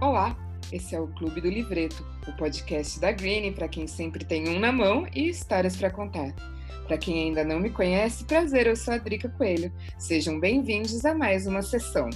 Olá, 0.00 0.36
esse 0.72 0.94
é 0.94 1.00
o 1.00 1.12
Clube 1.14 1.40
do 1.40 1.50
Livreto, 1.50 2.06
o 2.28 2.36
podcast 2.36 3.00
da 3.00 3.10
Green 3.10 3.52
para 3.52 3.68
quem 3.68 3.88
sempre 3.88 4.24
tem 4.24 4.48
um 4.48 4.60
na 4.60 4.70
mão 4.70 5.04
e 5.12 5.28
histórias 5.28 5.76
para 5.76 5.90
contar. 5.90 6.32
Para 6.86 6.96
quem 6.96 7.24
ainda 7.24 7.42
não 7.42 7.58
me 7.58 7.68
conhece, 7.68 8.24
prazer, 8.24 8.68
eu 8.68 8.76
sou 8.76 8.94
a 8.94 8.98
Drica 8.98 9.28
Coelho. 9.28 9.72
Sejam 9.98 10.38
bem-vindos 10.38 11.04
a 11.04 11.12
mais 11.12 11.48
uma 11.48 11.62
sessão. 11.62 12.08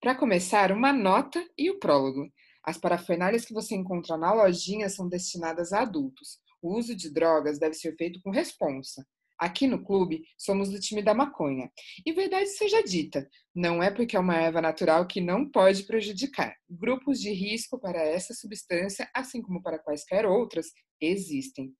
Para 0.00 0.14
começar, 0.14 0.72
uma 0.72 0.90
nota 0.90 1.46
e 1.58 1.70
o 1.70 1.78
prólogo. 1.78 2.26
As 2.62 2.78
parafernálias 2.78 3.44
que 3.44 3.52
você 3.52 3.74
encontra 3.74 4.16
na 4.16 4.32
lojinha 4.32 4.88
são 4.88 5.06
destinadas 5.06 5.70
a 5.74 5.82
adultos. 5.82 6.38
O 6.62 6.78
uso 6.78 6.96
de 6.96 7.12
drogas 7.12 7.58
deve 7.58 7.74
ser 7.74 7.94
feito 7.94 8.22
com 8.22 8.30
responsa. 8.30 9.04
Aqui 9.38 9.66
no 9.66 9.84
clube, 9.84 10.22
somos 10.38 10.70
do 10.70 10.78
time 10.78 11.02
da 11.02 11.14
maconha. 11.14 11.70
E 12.04 12.12
verdade 12.12 12.48
seja 12.48 12.82
dita, 12.82 13.28
não 13.54 13.82
é 13.82 13.90
porque 13.90 14.16
é 14.16 14.20
uma 14.20 14.36
erva 14.36 14.60
natural 14.60 15.06
que 15.06 15.20
não 15.20 15.50
pode 15.50 15.84
prejudicar. 15.84 16.54
Grupos 16.70 17.20
de 17.20 17.32
risco 17.32 17.78
para 17.78 18.00
essa 18.00 18.32
substância, 18.32 19.08
assim 19.14 19.42
como 19.42 19.62
para 19.62 19.78
quaisquer 19.78 20.24
outras, 20.26 20.66
existem. 21.00 21.74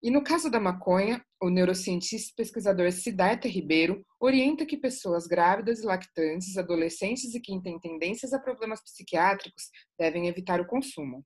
E 0.00 0.12
no 0.12 0.22
caso 0.22 0.48
da 0.48 0.60
maconha, 0.60 1.24
o 1.42 1.50
neurocientista 1.50 2.30
e 2.30 2.36
pesquisador 2.36 2.92
Siddhartha 2.92 3.48
Ribeiro 3.48 4.06
orienta 4.20 4.64
que 4.64 4.76
pessoas 4.76 5.26
grávidas 5.26 5.80
e 5.80 5.86
lactantes, 5.86 6.56
adolescentes 6.56 7.34
e 7.34 7.40
quem 7.40 7.60
tem 7.60 7.80
tendências 7.80 8.32
a 8.32 8.38
problemas 8.38 8.80
psiquiátricos 8.80 9.64
devem 9.98 10.28
evitar 10.28 10.60
o 10.60 10.66
consumo. 10.66 11.24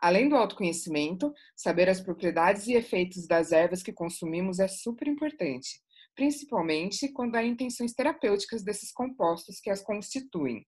Além 0.00 0.28
do 0.28 0.36
autoconhecimento, 0.36 1.32
saber 1.54 1.88
as 1.88 2.00
propriedades 2.00 2.66
e 2.66 2.72
efeitos 2.72 3.26
das 3.26 3.52
ervas 3.52 3.82
que 3.82 3.92
consumimos 3.92 4.58
é 4.58 4.66
super 4.66 5.06
importante, 5.06 5.80
principalmente 6.14 7.12
quando 7.12 7.36
há 7.36 7.44
intenções 7.44 7.92
terapêuticas 7.92 8.62
desses 8.62 8.90
compostos 8.92 9.60
que 9.60 9.68
as 9.68 9.82
constituem. 9.82 10.66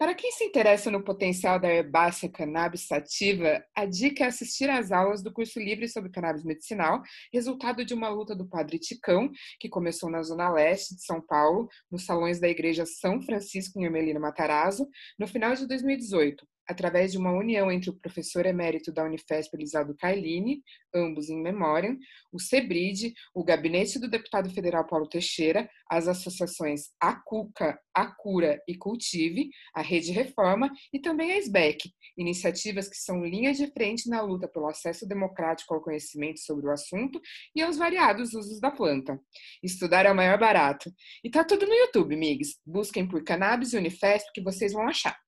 Para 0.00 0.14
quem 0.14 0.32
se 0.32 0.44
interessa 0.44 0.90
no 0.90 1.04
potencial 1.04 1.60
da 1.60 1.68
herbácea 1.68 2.30
cannabis 2.30 2.86
sativa, 2.86 3.62
a 3.76 3.84
dica 3.84 4.24
é 4.24 4.28
assistir 4.28 4.70
às 4.70 4.90
aulas 4.90 5.22
do 5.22 5.30
curso 5.30 5.60
livre 5.60 5.86
sobre 5.88 6.10
cannabis 6.10 6.42
medicinal, 6.42 7.02
resultado 7.30 7.84
de 7.84 7.92
uma 7.92 8.08
luta 8.08 8.34
do 8.34 8.48
padre 8.48 8.78
Ticão, 8.78 9.30
que 9.58 9.68
começou 9.68 10.08
na 10.08 10.22
zona 10.22 10.48
leste 10.50 10.96
de 10.96 11.04
São 11.04 11.20
Paulo, 11.20 11.68
nos 11.90 12.06
salões 12.06 12.40
da 12.40 12.48
igreja 12.48 12.86
São 12.86 13.20
Francisco 13.20 13.78
em 13.78 13.84
Ermelino 13.84 14.20
Matarazzo, 14.20 14.88
no 15.18 15.26
final 15.26 15.54
de 15.54 15.66
2018, 15.66 16.46
através 16.70 17.10
de 17.10 17.18
uma 17.18 17.32
união 17.32 17.70
entre 17.70 17.90
o 17.90 17.98
professor 17.98 18.46
emérito 18.46 18.92
da 18.92 19.04
Unifesp, 19.04 19.56
Elisaldo 19.56 19.94
Carlini, 19.96 20.62
ambos 20.94 21.28
em 21.28 21.42
memória, 21.42 21.96
o 22.32 22.40
CEBRID, 22.40 23.12
o 23.34 23.42
gabinete 23.42 23.98
do 23.98 24.08
deputado 24.08 24.48
federal 24.50 24.86
Paulo 24.86 25.08
Teixeira, 25.08 25.68
as 25.90 26.06
associações 26.06 26.90
ACUCA, 27.00 27.76
ACURA 27.92 28.62
e 28.68 28.76
Cultive, 28.76 29.50
a 29.74 29.82
Rede 29.82 30.12
Reforma 30.12 30.70
e 30.92 31.00
também 31.00 31.32
a 31.32 31.38
SBEC, 31.38 31.90
iniciativas 32.16 32.88
que 32.88 32.96
são 32.96 33.24
linha 33.24 33.52
de 33.52 33.66
frente 33.72 34.08
na 34.08 34.22
luta 34.22 34.46
pelo 34.46 34.68
acesso 34.68 35.06
democrático 35.08 35.74
ao 35.74 35.82
conhecimento 35.82 36.38
sobre 36.38 36.66
o 36.66 36.70
assunto 36.70 37.20
e 37.54 37.60
aos 37.62 37.76
variados 37.76 38.32
usos 38.32 38.60
da 38.60 38.70
planta. 38.70 39.20
Estudar 39.60 40.06
é 40.06 40.12
o 40.12 40.16
maior 40.16 40.38
barato. 40.38 40.92
E 41.24 41.30
tá 41.30 41.42
tudo 41.42 41.66
no 41.66 41.74
YouTube, 41.74 42.16
migs. 42.16 42.60
Busquem 42.64 43.08
por 43.08 43.24
Cannabis 43.24 43.72
Unifesp 43.72 44.30
que 44.32 44.40
vocês 44.40 44.72
vão 44.72 44.86
achar. 44.86 45.18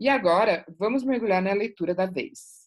E 0.00 0.08
agora, 0.08 0.66
vamos 0.76 1.04
mergulhar 1.04 1.40
na 1.40 1.52
leitura 1.52 1.94
da 1.94 2.04
vez. 2.04 2.64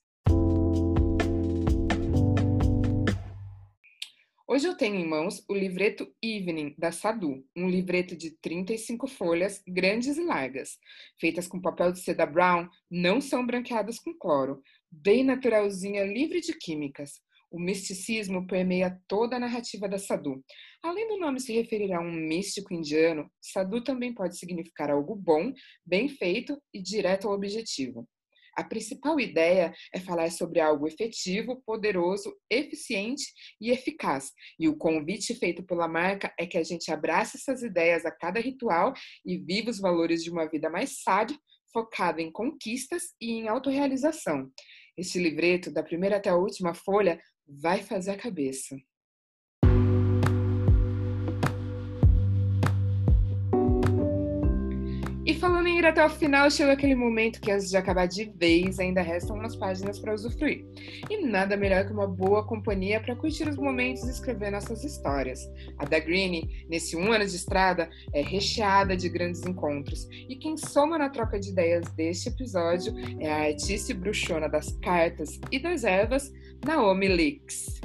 Hoje 4.47 4.65
eu 4.65 4.77
tenho 4.77 4.95
em 4.95 5.05
mãos 5.05 5.43
o 5.49 5.53
livreto 5.53 6.09
Evening, 6.23 6.73
da 6.77 6.89
Sadu, 6.89 7.45
um 7.53 7.69
livreto 7.69 8.15
de 8.15 8.31
35 8.31 9.05
folhas, 9.05 9.61
grandes 9.67 10.17
e 10.17 10.23
largas, 10.23 10.79
feitas 11.19 11.49
com 11.49 11.59
papel 11.59 11.91
de 11.91 11.99
seda 11.99 12.25
brown, 12.25 12.69
não 12.89 13.19
são 13.19 13.45
branqueadas 13.45 13.99
com 13.99 14.17
cloro, 14.17 14.61
bem 14.89 15.21
naturalzinha, 15.21 16.05
livre 16.05 16.39
de 16.39 16.53
químicas. 16.57 17.21
O 17.49 17.59
misticismo 17.59 18.45
permeia 18.45 18.99
toda 19.07 19.37
a 19.37 19.39
narrativa 19.39 19.87
da 19.87 19.97
Sadhu. 19.97 20.43
Além 20.83 21.07
do 21.07 21.17
nome 21.17 21.39
se 21.39 21.53
referir 21.53 21.93
a 21.93 22.01
um 22.01 22.11
místico 22.11 22.73
indiano, 22.73 23.29
Sadhu 23.41 23.81
também 23.81 24.13
pode 24.13 24.37
significar 24.37 24.91
algo 24.91 25.15
bom, 25.15 25.53
bem 25.85 26.09
feito 26.09 26.61
e 26.73 26.81
direto 26.81 27.27
ao 27.27 27.33
objetivo. 27.33 28.07
A 28.57 28.63
principal 28.63 29.19
ideia 29.19 29.71
é 29.93 29.99
falar 29.99 30.31
sobre 30.31 30.59
algo 30.59 30.87
efetivo, 30.87 31.61
poderoso, 31.63 32.35
eficiente 32.49 33.23
e 33.61 33.69
eficaz. 33.69 34.31
E 34.59 34.67
o 34.67 34.75
convite 34.75 35.35
feito 35.35 35.63
pela 35.63 35.87
marca 35.87 36.33
é 36.39 36.45
que 36.47 36.57
a 36.57 36.63
gente 36.63 36.91
abrace 36.91 37.37
essas 37.37 37.61
ideias 37.61 38.03
a 38.03 38.11
cada 38.11 38.39
ritual 38.39 38.93
e 39.23 39.37
viva 39.37 39.69
os 39.69 39.79
valores 39.79 40.23
de 40.23 40.31
uma 40.31 40.49
vida 40.49 40.71
mais 40.71 41.03
sábia, 41.03 41.37
focada 41.71 42.19
em 42.19 42.31
conquistas 42.31 43.03
e 43.21 43.33
em 43.33 43.47
autorrealização. 43.47 44.51
Este 44.97 45.19
livreto, 45.19 45.71
da 45.71 45.83
primeira 45.83 46.17
até 46.17 46.31
a 46.31 46.35
última 46.35 46.73
folha, 46.73 47.21
vai 47.47 47.81
fazer 47.83 48.11
a 48.11 48.17
cabeça. 48.17 48.77
Falando 55.37 55.67
em 55.67 55.77
ir 55.77 55.85
até 55.85 56.03
o 56.05 56.09
final, 56.09 56.49
chegou 56.49 56.73
aquele 56.73 56.95
momento 56.95 57.39
que 57.39 57.51
antes 57.51 57.69
de 57.69 57.77
acabar 57.77 58.07
de 58.07 58.25
vez, 58.35 58.79
ainda 58.79 59.01
restam 59.01 59.35
umas 59.35 59.55
páginas 59.55 59.99
para 59.99 60.13
usufruir. 60.13 60.65
E 61.09 61.25
nada 61.25 61.55
melhor 61.55 61.85
que 61.85 61.93
uma 61.93 62.07
boa 62.07 62.45
companhia 62.45 62.99
para 62.99 63.15
curtir 63.15 63.47
os 63.47 63.55
momentos 63.55 64.03
e 64.03 64.11
escrever 64.11 64.51
nossas 64.51 64.83
histórias. 64.83 65.39
A 65.77 65.85
da 65.85 65.99
Green, 65.99 66.49
nesse 66.69 66.95
um 66.95 67.11
ano 67.11 67.25
de 67.25 67.35
estrada, 67.35 67.89
é 68.13 68.21
recheada 68.21 68.97
de 68.97 69.09
grandes 69.09 69.45
encontros. 69.45 70.07
E 70.27 70.35
quem 70.35 70.57
soma 70.57 70.97
na 70.97 71.09
troca 71.09 71.39
de 71.39 71.49
ideias 71.49 71.89
deste 71.91 72.29
episódio 72.29 72.93
é 73.19 73.31
a 73.31 73.45
artista 73.47 73.91
e 73.91 73.95
bruxona 73.95 74.49
das 74.49 74.71
cartas 74.81 75.39
e 75.51 75.59
das 75.59 75.83
ervas, 75.83 76.31
Naomi 76.65 77.07
Leaks. 77.07 77.79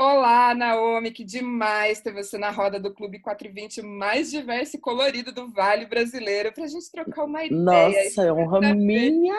Olá, 0.00 0.54
Naomi, 0.54 1.10
que 1.10 1.24
demais 1.24 2.00
ter 2.00 2.12
você 2.12 2.38
na 2.38 2.52
roda 2.52 2.78
do 2.78 2.94
Clube 2.94 3.18
420 3.18 3.82
mais 3.82 4.30
diverso 4.30 4.76
e 4.76 4.80
colorido 4.80 5.32
do 5.32 5.50
Vale 5.50 5.86
Brasileiro 5.86 6.52
para 6.52 6.62
a 6.62 6.68
gente 6.68 6.88
trocar 6.92 7.24
uma 7.24 7.44
ideia. 7.44 8.04
Nossa, 8.04 8.22
é 8.22 8.32
honra 8.32 8.76
minha! 8.76 9.34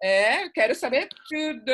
É, 0.00 0.48
quero 0.50 0.76
saber 0.76 1.08
tudo! 1.28 1.72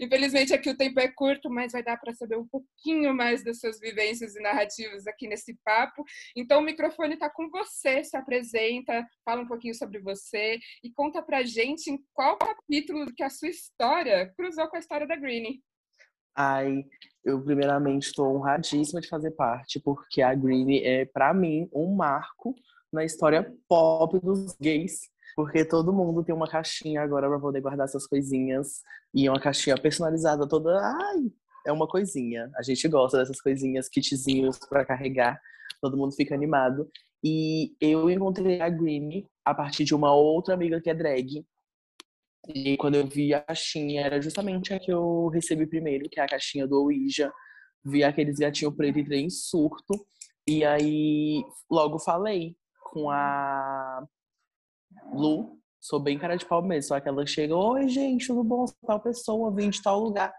Infelizmente 0.00 0.54
aqui 0.54 0.70
o 0.70 0.76
tempo 0.76 1.00
é 1.00 1.08
curto, 1.08 1.50
mas 1.50 1.72
vai 1.72 1.82
dar 1.82 1.96
para 1.96 2.14
saber 2.14 2.36
um 2.36 2.46
pouquinho 2.46 3.12
mais 3.12 3.42
das 3.42 3.58
suas 3.58 3.80
vivências 3.80 4.36
e 4.36 4.40
narrativas 4.40 5.04
aqui 5.08 5.26
nesse 5.26 5.58
papo. 5.64 6.04
Então 6.36 6.60
o 6.60 6.64
microfone 6.64 7.14
está 7.14 7.28
com 7.28 7.50
você, 7.50 8.04
se 8.04 8.16
apresenta, 8.16 9.04
fala 9.24 9.42
um 9.42 9.48
pouquinho 9.48 9.74
sobre 9.74 9.98
você 9.98 10.60
e 10.84 10.92
conta 10.92 11.20
pra 11.20 11.42
gente 11.42 11.90
em 11.90 11.98
qual 12.14 12.36
capítulo 12.36 13.12
que 13.12 13.24
a 13.24 13.30
sua 13.30 13.48
história 13.48 14.32
cruzou 14.36 14.68
com 14.68 14.76
a 14.76 14.78
história 14.78 15.04
da 15.04 15.16
Greenie. 15.16 15.60
Ai, 16.40 16.84
eu 17.24 17.42
primeiramente 17.42 18.06
estou 18.06 18.32
honradíssima 18.36 19.00
de 19.00 19.08
fazer 19.08 19.32
parte, 19.32 19.80
porque 19.80 20.22
a 20.22 20.32
Green 20.32 20.78
é, 20.84 21.04
para 21.04 21.34
mim, 21.34 21.68
um 21.74 21.96
marco 21.96 22.54
na 22.92 23.04
história 23.04 23.52
pop 23.68 24.16
dos 24.20 24.54
gays. 24.60 25.00
Porque 25.34 25.64
todo 25.64 25.92
mundo 25.92 26.22
tem 26.22 26.32
uma 26.32 26.46
caixinha 26.46 27.02
agora 27.02 27.28
para 27.28 27.40
poder 27.40 27.60
guardar 27.60 27.86
essas 27.86 28.06
coisinhas. 28.06 28.82
E 29.12 29.28
uma 29.28 29.40
caixinha 29.40 29.76
personalizada 29.76 30.48
toda. 30.48 30.78
Ai, 30.80 31.32
é 31.66 31.72
uma 31.72 31.88
coisinha. 31.88 32.48
A 32.56 32.62
gente 32.62 32.86
gosta 32.86 33.18
dessas 33.18 33.40
coisinhas, 33.40 33.88
kitzinhos 33.88 34.60
para 34.60 34.84
carregar. 34.84 35.40
Todo 35.80 35.96
mundo 35.96 36.14
fica 36.14 36.36
animado. 36.36 36.88
E 37.22 37.74
eu 37.80 38.08
encontrei 38.08 38.60
a 38.60 38.68
Green 38.68 39.26
a 39.44 39.52
partir 39.52 39.82
de 39.82 39.92
uma 39.92 40.14
outra 40.14 40.54
amiga 40.54 40.80
que 40.80 40.88
é 40.88 40.94
drag, 40.94 41.44
e 42.46 42.76
quando 42.76 42.94
eu 42.94 43.06
vi 43.06 43.34
a 43.34 43.40
caixinha, 43.40 44.02
era 44.02 44.20
justamente 44.20 44.72
a 44.72 44.78
que 44.78 44.92
eu 44.92 45.28
recebi 45.28 45.66
primeiro, 45.66 46.08
que 46.08 46.20
é 46.20 46.22
a 46.22 46.28
caixinha 46.28 46.66
do 46.66 46.82
Ouija. 46.82 47.32
Vi 47.84 48.04
aqueles 48.04 48.38
gatinhos 48.38 48.74
preto 48.74 48.98
e 48.98 49.02
entrei 49.02 49.20
em 49.20 49.30
surto. 49.30 49.94
E 50.46 50.64
aí, 50.64 51.42
logo 51.70 51.98
falei 51.98 52.56
com 52.82 53.10
a 53.10 54.04
Lu. 55.12 55.58
Sou 55.80 56.00
bem 56.00 56.18
cara 56.18 56.36
de 56.36 56.46
pau 56.46 56.62
mesmo. 56.62 56.88
Só 56.88 57.00
que 57.00 57.08
ela 57.08 57.26
chega, 57.26 57.56
oi, 57.56 57.88
gente, 57.88 58.28
tudo 58.28 58.42
bom? 58.42 58.64
Tal 58.86 59.00
pessoa, 59.00 59.54
vim 59.54 59.70
de 59.70 59.82
tal 59.82 60.00
lugar. 60.00 60.32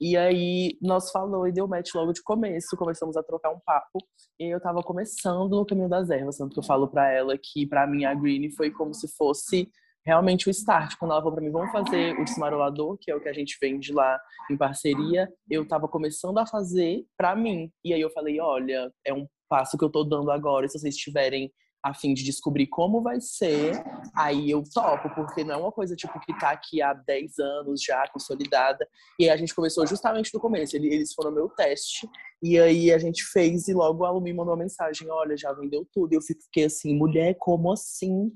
E 0.00 0.16
aí, 0.16 0.78
nós 0.80 1.10
falou 1.10 1.48
e 1.48 1.52
deu 1.52 1.66
match 1.66 1.94
logo 1.94 2.12
de 2.12 2.22
começo. 2.22 2.76
Começamos 2.76 3.16
a 3.16 3.22
trocar 3.22 3.50
um 3.50 3.60
papo. 3.60 3.98
E 4.38 4.52
eu 4.54 4.60
tava 4.60 4.82
começando 4.82 5.50
no 5.56 5.66
caminho 5.66 5.88
das 5.88 6.10
ervas. 6.10 6.36
Tanto 6.36 6.52
que 6.52 6.60
eu 6.60 6.64
falo 6.64 6.88
pra 6.88 7.10
ela 7.12 7.36
que, 7.38 7.66
pra 7.66 7.86
mim, 7.86 8.04
a 8.04 8.14
Green 8.14 8.50
foi 8.50 8.70
como 8.70 8.94
se 8.94 9.08
fosse 9.16 9.70
realmente 10.04 10.48
o 10.48 10.50
start. 10.50 10.96
Quando 10.98 11.12
ela 11.12 11.20
falou 11.20 11.34
para 11.34 11.44
mim, 11.44 11.50
vamos 11.50 11.72
fazer 11.72 12.18
o 12.18 12.24
desmarolador, 12.24 12.96
que 12.98 13.10
é 13.10 13.14
o 13.14 13.20
que 13.20 13.28
a 13.28 13.32
gente 13.32 13.56
vende 13.60 13.92
lá 13.92 14.18
em 14.50 14.56
parceria, 14.56 15.28
eu 15.50 15.62
estava 15.62 15.86
começando 15.88 16.38
a 16.38 16.46
fazer 16.46 17.04
para 17.16 17.36
mim. 17.36 17.70
E 17.84 17.92
aí 17.92 18.00
eu 18.00 18.10
falei, 18.10 18.40
olha, 18.40 18.92
é 19.04 19.12
um 19.12 19.26
passo 19.48 19.76
que 19.76 19.84
eu 19.84 19.88
estou 19.88 20.06
dando 20.06 20.30
agora, 20.30 20.68
se 20.68 20.78
vocês 20.78 20.96
tiverem 20.96 21.52
a 21.82 21.94
fim 21.94 22.12
de 22.12 22.24
descobrir 22.24 22.66
como 22.66 23.00
vai 23.00 23.20
ser, 23.20 23.72
aí 24.16 24.50
eu 24.50 24.62
topo, 24.72 25.10
porque 25.14 25.44
não 25.44 25.54
é 25.54 25.56
uma 25.56 25.72
coisa 25.72 25.94
tipo 25.94 26.18
que 26.20 26.36
tá 26.38 26.50
aqui 26.50 26.82
há 26.82 26.92
10 26.92 27.38
anos 27.38 27.82
já 27.82 28.06
consolidada. 28.08 28.86
E 29.18 29.24
aí 29.24 29.30
a 29.30 29.36
gente 29.36 29.54
começou 29.54 29.86
justamente 29.86 30.32
do 30.32 30.40
começo. 30.40 30.76
Eles 30.76 31.14
foram 31.14 31.30
meu 31.30 31.48
teste. 31.48 32.08
E 32.42 32.58
aí 32.58 32.92
a 32.92 32.98
gente 32.98 33.24
fez 33.24 33.68
e 33.68 33.74
logo 33.74 34.04
a 34.04 34.10
Lu 34.10 34.20
me 34.20 34.32
mandou 34.32 34.54
uma 34.54 34.62
mensagem: 34.62 35.08
olha, 35.10 35.36
já 35.36 35.52
vendeu 35.52 35.86
tudo. 35.92 36.12
E 36.12 36.16
eu 36.16 36.22
fiquei 36.22 36.64
assim, 36.64 36.96
mulher, 36.96 37.36
como 37.38 37.72
assim? 37.72 38.32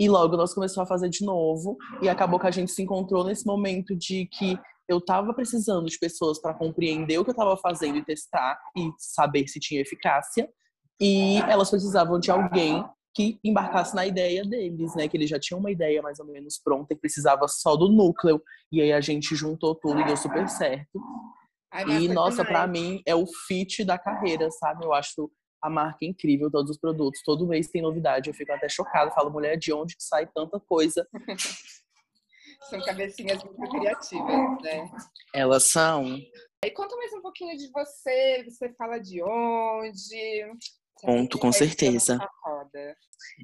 E 0.00 0.08
logo 0.08 0.34
nós 0.34 0.54
começamos 0.54 0.86
a 0.86 0.88
fazer 0.88 1.10
de 1.10 1.22
novo. 1.22 1.76
E 2.00 2.08
acabou 2.08 2.40
que 2.40 2.46
a 2.46 2.50
gente 2.50 2.72
se 2.72 2.82
encontrou 2.82 3.22
nesse 3.22 3.46
momento 3.46 3.94
de 3.94 4.26
que 4.32 4.58
eu 4.88 4.96
estava 4.96 5.34
precisando 5.34 5.84
de 5.86 5.98
pessoas 5.98 6.40
para 6.40 6.54
compreender 6.54 7.18
o 7.18 7.24
que 7.24 7.28
eu 7.30 7.34
estava 7.34 7.54
fazendo 7.58 7.98
e 7.98 8.04
testar 8.04 8.58
e 8.74 8.90
saber 8.98 9.46
se 9.46 9.60
tinha 9.60 9.82
eficácia. 9.82 10.48
E 10.98 11.36
elas 11.42 11.68
precisavam 11.68 12.18
de 12.18 12.30
alguém 12.30 12.82
que 13.14 13.38
embarcasse 13.44 13.94
na 13.94 14.06
ideia 14.06 14.42
deles, 14.42 14.94
né? 14.94 15.06
Que 15.06 15.18
eles 15.18 15.28
já 15.28 15.38
tinham 15.38 15.60
uma 15.60 15.70
ideia 15.70 16.00
mais 16.00 16.18
ou 16.18 16.26
menos 16.26 16.58
pronta 16.58 16.94
e 16.94 16.96
precisava 16.96 17.46
só 17.46 17.76
do 17.76 17.88
núcleo. 17.88 18.42
E 18.72 18.80
aí 18.80 18.92
a 18.92 19.00
gente 19.02 19.36
juntou 19.36 19.74
tudo 19.74 20.00
e 20.00 20.04
deu 20.04 20.16
super 20.16 20.48
certo. 20.48 20.98
Ai, 21.70 21.84
e 21.84 22.08
nossa, 22.08 22.42
para 22.42 22.66
mim 22.66 23.02
é 23.06 23.14
o 23.14 23.26
fit 23.46 23.84
da 23.84 23.98
carreira, 23.98 24.50
sabe? 24.50 24.84
Eu 24.84 24.94
acho 24.94 25.30
a 25.62 25.68
marca 25.68 25.98
é 26.02 26.08
incrível, 26.08 26.50
todos 26.50 26.70
os 26.70 26.78
produtos, 26.78 27.22
todo 27.22 27.46
mês 27.46 27.68
tem 27.68 27.82
novidade. 27.82 28.30
Eu 28.30 28.34
fico 28.34 28.52
até 28.52 28.68
chocada, 28.68 29.10
falo, 29.10 29.30
mulher, 29.30 29.56
de 29.56 29.72
onde 29.72 29.96
que 29.96 30.02
sai 30.02 30.26
tanta 30.26 30.58
coisa? 30.60 31.06
são 32.68 32.80
cabecinhas 32.84 33.42
muito 33.42 33.68
criativas, 33.68 34.62
né? 34.62 34.90
Elas 35.34 35.68
são. 35.70 36.18
E 36.64 36.70
conta 36.72 36.96
mais 36.96 37.12
um 37.14 37.22
pouquinho 37.22 37.56
de 37.56 37.70
você, 37.70 38.44
você 38.44 38.72
fala 38.74 38.98
de 38.98 39.22
onde? 39.22 40.52
Conto, 41.00 41.38
com 41.38 41.52
certeza. 41.52 42.18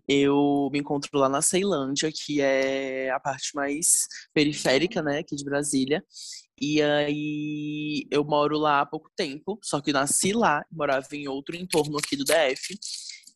Eu 0.06 0.68
me 0.72 0.78
encontro 0.78 1.10
lá 1.18 1.28
na 1.28 1.40
Ceilândia, 1.42 2.10
que 2.12 2.40
é 2.40 3.10
a 3.10 3.18
parte 3.18 3.54
mais 3.54 4.06
periférica, 4.34 5.02
né, 5.02 5.20
aqui 5.20 5.34
de 5.34 5.44
Brasília. 5.44 6.04
E 6.60 6.80
aí 6.82 8.06
eu 8.10 8.24
moro 8.24 8.58
lá 8.58 8.80
há 8.80 8.86
pouco 8.86 9.10
tempo, 9.14 9.58
só 9.62 9.80
que 9.80 9.92
nasci 9.92 10.32
lá, 10.32 10.64
morava 10.70 11.06
em 11.12 11.28
outro 11.28 11.54
entorno 11.54 11.98
aqui 11.98 12.16
do 12.16 12.24
DF. 12.24 12.78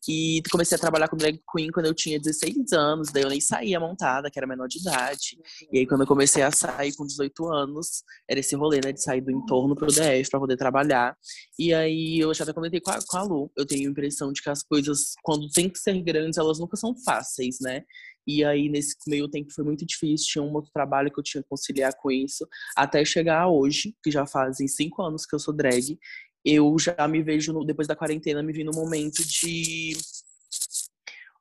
E 0.07 0.41
comecei 0.51 0.75
a 0.75 0.79
trabalhar 0.79 1.07
com 1.07 1.15
drag 1.15 1.39
queen 1.51 1.69
quando 1.71 1.85
eu 1.85 1.93
tinha 1.93 2.19
16 2.19 2.73
anos, 2.73 3.11
daí 3.11 3.23
eu 3.23 3.29
nem 3.29 3.39
saía 3.39 3.79
montada, 3.79 4.29
que 4.31 4.39
era 4.39 4.47
menor 4.47 4.67
de 4.67 4.79
idade. 4.79 5.37
E 5.71 5.79
aí 5.79 5.87
quando 5.87 6.01
eu 6.01 6.07
comecei 6.07 6.41
a 6.41 6.51
sair 6.51 6.93
com 6.95 7.05
18 7.05 7.47
anos, 7.51 8.03
era 8.29 8.39
esse 8.39 8.55
rolê, 8.55 8.81
né, 8.83 8.91
de 8.91 9.01
sair 9.01 9.21
do 9.21 9.31
entorno 9.31 9.75
pro 9.75 9.87
DF 9.87 10.29
para 10.29 10.39
poder 10.39 10.57
trabalhar. 10.57 11.15
E 11.57 11.73
aí 11.73 12.19
eu 12.19 12.33
já 12.33 12.43
até 12.43 12.53
comentei 12.53 12.81
com 12.81 12.91
a, 12.91 12.99
com 13.05 13.17
a 13.17 13.23
Lu, 13.23 13.51
eu 13.55 13.65
tenho 13.65 13.87
a 13.87 13.91
impressão 13.91 14.31
de 14.31 14.41
que 14.41 14.49
as 14.49 14.63
coisas, 14.63 15.13
quando 15.23 15.49
tem 15.49 15.69
que 15.69 15.79
ser 15.79 16.01
grandes, 16.01 16.37
elas 16.37 16.59
nunca 16.59 16.75
são 16.75 16.95
fáceis, 16.95 17.57
né? 17.61 17.83
E 18.27 18.43
aí, 18.43 18.69
nesse 18.69 18.95
meio 19.07 19.27
tempo, 19.27 19.51
foi 19.51 19.63
muito 19.63 19.85
difícil. 19.85 20.27
Tinha 20.27 20.43
um 20.43 20.53
outro 20.53 20.71
trabalho 20.71 21.11
que 21.11 21.19
eu 21.19 21.23
tinha 21.23 21.41
que 21.41 21.49
conciliar 21.49 21.93
com 21.97 22.11
isso. 22.11 22.47
Até 22.77 23.03
chegar 23.03 23.47
hoje, 23.47 23.95
que 24.03 24.11
já 24.11 24.27
fazem 24.27 24.67
cinco 24.67 25.01
anos 25.01 25.25
que 25.25 25.33
eu 25.33 25.39
sou 25.39 25.53
drag. 25.53 25.97
Eu 26.43 26.75
já 26.79 27.07
me 27.07 27.21
vejo, 27.21 27.53
no, 27.53 27.65
depois 27.65 27.87
da 27.87 27.95
quarentena, 27.95 28.41
me 28.41 28.53
vi 28.53 28.63
no 28.63 28.71
momento 28.71 29.23
de 29.23 29.95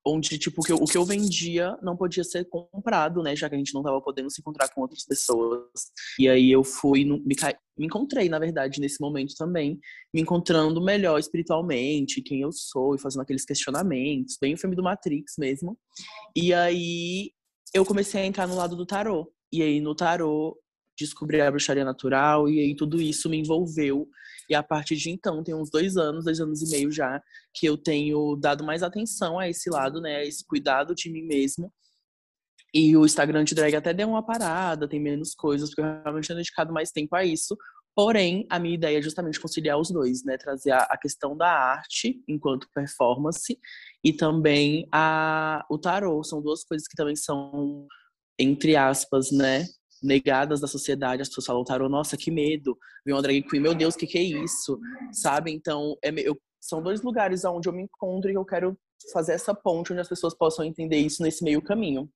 onde, 0.04 0.38
tipo, 0.38 0.62
o 0.62 0.86
que, 0.86 0.96
eu, 0.96 1.04
vendia 1.04 1.76
não 1.82 1.96
podia 1.96 2.24
ser 2.24 2.46
comprado, 2.46 3.22
né? 3.22 3.36
Já 3.36 3.48
que 3.48 3.54
a 3.54 3.58
gente 3.58 3.74
não 3.74 3.82
tava 3.82 4.00
podendo 4.00 4.30
se 4.30 4.40
encontrar 4.40 4.68
com 4.68 4.80
outras 4.80 5.04
pessoas. 5.04 5.68
E 6.18 6.28
aí 6.28 6.50
eu 6.50 6.64
fui, 6.64 7.04
no, 7.04 7.18
me, 7.18 7.36
me 7.78 7.86
encontrei, 7.86 8.28
na 8.28 8.38
verdade, 8.38 8.80
nesse 8.80 9.00
momento 9.00 9.34
também, 9.36 9.78
me 10.12 10.20
encontrando 10.20 10.82
melhor 10.82 11.18
espiritualmente, 11.18 12.22
quem 12.22 12.40
eu 12.40 12.50
sou, 12.52 12.94
e 12.94 12.98
fazendo 12.98 13.22
aqueles 13.22 13.44
questionamentos, 13.44 14.38
bem 14.40 14.54
o 14.54 14.58
filme 14.58 14.74
do 14.74 14.82
Matrix 14.82 15.34
mesmo. 15.38 15.78
E 16.34 16.52
aí 16.54 17.30
eu 17.74 17.84
comecei 17.84 18.22
a 18.22 18.26
entrar 18.26 18.48
no 18.48 18.56
lado 18.56 18.76
do 18.76 18.86
tarô. 18.86 19.30
E 19.52 19.62
aí 19.62 19.80
no 19.80 19.94
tarô 19.94 20.56
descobri 21.04 21.40
a 21.40 21.50
bruxaria 21.50 21.84
natural, 21.84 22.48
e 22.48 22.60
aí 22.60 22.74
tudo 22.74 23.00
isso 23.00 23.28
me 23.28 23.38
envolveu 23.38 24.08
e 24.50 24.54
a 24.54 24.64
partir 24.64 24.96
de 24.96 25.10
então, 25.10 25.44
tem 25.44 25.54
uns 25.54 25.70
dois 25.70 25.96
anos, 25.96 26.24
dois 26.24 26.40
anos 26.40 26.60
e 26.60 26.68
meio 26.72 26.90
já, 26.90 27.22
que 27.54 27.64
eu 27.66 27.78
tenho 27.78 28.34
dado 28.34 28.64
mais 28.64 28.82
atenção 28.82 29.38
a 29.38 29.48
esse 29.48 29.70
lado, 29.70 30.00
né? 30.00 30.16
A 30.16 30.24
esse 30.24 30.44
cuidado 30.44 30.92
de 30.92 31.08
mim 31.08 31.22
mesmo. 31.22 31.72
E 32.74 32.96
o 32.96 33.06
Instagram 33.06 33.44
de 33.44 33.54
drag 33.54 33.76
até 33.76 33.94
deu 33.94 34.08
uma 34.08 34.26
parada, 34.26 34.88
tem 34.88 35.00
menos 35.00 35.34
coisas, 35.34 35.70
porque 35.70 35.82
eu 35.82 36.02
realmente 36.02 36.26
tenho 36.26 36.38
dedicado 36.38 36.72
mais 36.72 36.90
tempo 36.90 37.14
a 37.14 37.24
isso. 37.24 37.56
Porém, 37.94 38.44
a 38.50 38.58
minha 38.58 38.74
ideia 38.74 38.98
é 38.98 39.02
justamente 39.02 39.38
conciliar 39.38 39.78
os 39.78 39.90
dois, 39.92 40.24
né? 40.24 40.36
Trazer 40.36 40.72
a, 40.72 40.98
questão 41.00 41.36
da 41.36 41.48
arte 41.48 42.20
enquanto 42.26 42.68
performance 42.74 43.56
e 44.02 44.12
também 44.12 44.84
a, 44.92 45.64
o 45.70 45.78
tarô. 45.78 46.24
São 46.24 46.42
duas 46.42 46.64
coisas 46.64 46.88
que 46.88 46.96
também 46.96 47.14
são, 47.14 47.86
entre 48.36 48.74
aspas, 48.74 49.30
né? 49.30 49.64
Negadas 50.02 50.60
da 50.60 50.66
sociedade, 50.66 51.22
as 51.22 51.28
pessoas 51.28 51.46
falam, 51.46 51.64
tarô, 51.64 51.88
nossa, 51.88 52.16
que 52.16 52.30
medo, 52.30 52.76
ver 53.04 53.12
uma 53.12 53.22
drag 53.22 53.42
queen, 53.42 53.60
meu 53.60 53.74
Deus, 53.74 53.94
o 53.94 53.98
que, 53.98 54.06
que 54.06 54.18
é 54.18 54.22
isso? 54.22 54.78
Sabe? 55.12 55.52
Então, 55.52 55.96
é, 56.02 56.10
eu, 56.16 56.38
são 56.60 56.82
dois 56.82 57.02
lugares 57.02 57.44
onde 57.44 57.68
eu 57.68 57.72
me 57.72 57.82
encontro 57.82 58.30
e 58.30 58.34
eu 58.34 58.44
quero 58.44 58.78
fazer 59.12 59.32
essa 59.32 59.54
ponte 59.54 59.92
onde 59.92 60.00
as 60.00 60.08
pessoas 60.08 60.34
possam 60.34 60.64
entender 60.64 60.98
isso 60.98 61.22
nesse 61.22 61.42
meio 61.42 61.62
caminho. 61.62 62.08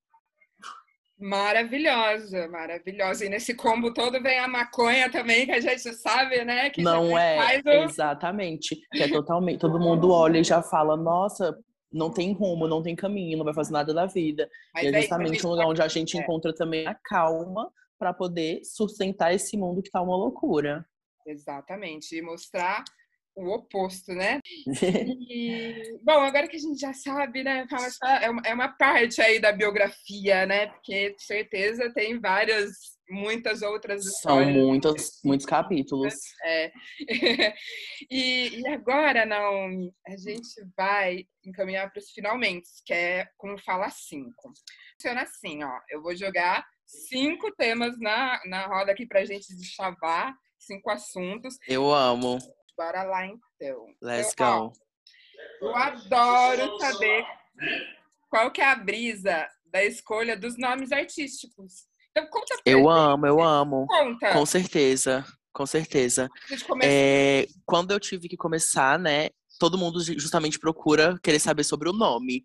Maravilhosa, 1.19 2.48
maravilhosa. 2.48 3.25
E 3.25 3.28
nesse 3.28 3.54
combo 3.54 3.94
todo 3.94 4.20
vem 4.20 4.38
a 4.38 4.48
maconha 4.48 5.10
também, 5.10 5.46
que 5.46 5.52
a 5.52 5.60
gente 5.60 5.94
sabe, 5.94 6.44
né? 6.44 6.70
Que 6.70 6.82
não 6.82 7.16
é, 7.16 7.62
o... 7.64 7.70
exatamente. 7.84 8.76
Que 8.92 9.04
é 9.04 9.08
totalmente. 9.08 9.60
Todo 9.60 9.78
mundo 9.78 10.10
olha 10.10 10.38
e 10.38 10.44
já 10.44 10.60
fala, 10.60 10.96
nossa, 10.96 11.56
não 11.94 12.11
tem 12.11 12.32
rumo, 12.32 12.67
não 12.67 12.82
tem 12.82 12.96
caminho, 12.96 13.38
não 13.38 13.44
vai 13.44 13.55
fazer 13.55 13.73
nada 13.73 13.94
da 13.94 14.05
vida. 14.05 14.50
Mas 14.75 14.85
e 14.85 14.88
é 14.88 15.00
justamente 15.00 15.46
um 15.46 15.50
lugar 15.50 15.67
onde 15.67 15.81
a 15.81 15.88
gente 15.88 16.19
é. 16.19 16.20
encontra 16.20 16.52
também 16.52 16.87
a 16.87 16.94
calma 16.94 17.70
para 17.99 18.12
poder 18.12 18.61
sustentar 18.64 19.32
esse 19.32 19.56
mundo 19.56 19.81
que 19.81 19.91
tá 19.91 20.02
uma 20.02 20.17
loucura. 20.17 20.85
Exatamente. 21.25 22.17
E 22.17 22.20
mostrar 22.20 22.85
o 23.36 23.50
oposto, 23.52 24.12
né? 24.12 24.40
E, 25.34 25.98
bom, 26.02 26.20
agora 26.20 26.46
que 26.46 26.56
a 26.56 26.60
gente 26.60 26.78
já 26.78 26.92
sabe, 26.92 27.42
né? 27.42 27.66
É 28.20 28.31
uma, 28.31 28.42
é 28.44 28.54
uma 28.54 28.69
parte 28.69 29.20
aí 29.20 29.40
da 29.40 29.50
biografia, 29.50 30.46
né? 30.46 30.66
Porque, 30.69 31.10
com 31.10 31.19
certeza, 31.19 31.92
tem 31.92 32.20
várias, 32.20 32.70
muitas 33.08 33.62
outras 33.62 34.04
histórias. 34.04 34.54
São 34.54 34.66
muitos, 34.66 35.20
muitos 35.25 35.46
capítulos. 35.46 36.14
É. 36.44 36.72
e, 38.10 38.60
e 38.60 38.69
agora, 38.69 39.26
Naomi, 39.26 39.92
a 40.06 40.16
gente 40.16 40.48
vai 40.76 41.26
encaminhar 41.44 41.90
para 41.90 42.00
os 42.00 42.10
finalmente, 42.10 42.69
que 42.84 42.92
é 42.92 43.26
como 43.37 43.58
fala 43.58 43.90
cinco. 43.90 44.52
Funciona 44.92 45.22
assim, 45.22 45.62
ó. 45.64 45.80
Eu 45.90 46.02
vou 46.02 46.14
jogar 46.14 46.64
cinco 46.87 47.50
temas 47.56 47.98
na, 47.98 48.40
na 48.46 48.66
roda 48.66 48.92
aqui 48.92 49.06
para 49.06 49.20
a 49.20 49.25
gente 49.25 49.56
deschavar, 49.56 50.34
cinco 50.58 50.90
assuntos. 50.90 51.56
Eu 51.66 51.92
amo. 51.92 52.38
Bora 52.76 53.02
lá 53.04 53.26
então. 53.26 53.87
Let's 54.02 54.33
então, 54.33 54.69
go. 54.69 54.73
Eu 55.61 55.76
adoro 55.76 56.78
saber 56.78 57.25
qual 58.28 58.50
que 58.50 58.61
é 58.61 58.71
a 58.71 58.75
brisa 58.75 59.49
da 59.66 59.85
escolha 59.85 60.37
dos 60.37 60.59
nomes 60.59 60.93
artísticos. 60.93 61.87
Então 62.11 62.26
conta 62.28 62.57
pra 62.62 62.73
Eu 62.73 62.88
amo, 62.88 63.26
eu 63.26 63.43
amo. 63.43 63.87
Conta. 63.87 64.33
Com 64.33 64.47
certeza, 64.47 65.25
com 65.52 65.66
certeza. 65.66 66.28
É, 66.83 67.47
quando 67.64 67.93
eu 67.93 68.00
tive 68.00 68.28
que 68.28 68.37
começar, 68.37 68.99
né? 68.99 69.31
Todo 69.59 69.78
mundo 69.78 70.00
justamente 70.00 70.59
procura 70.59 71.19
querer 71.23 71.38
saber 71.38 71.64
sobre 71.64 71.88
o 71.88 71.93
nome. 71.93 72.45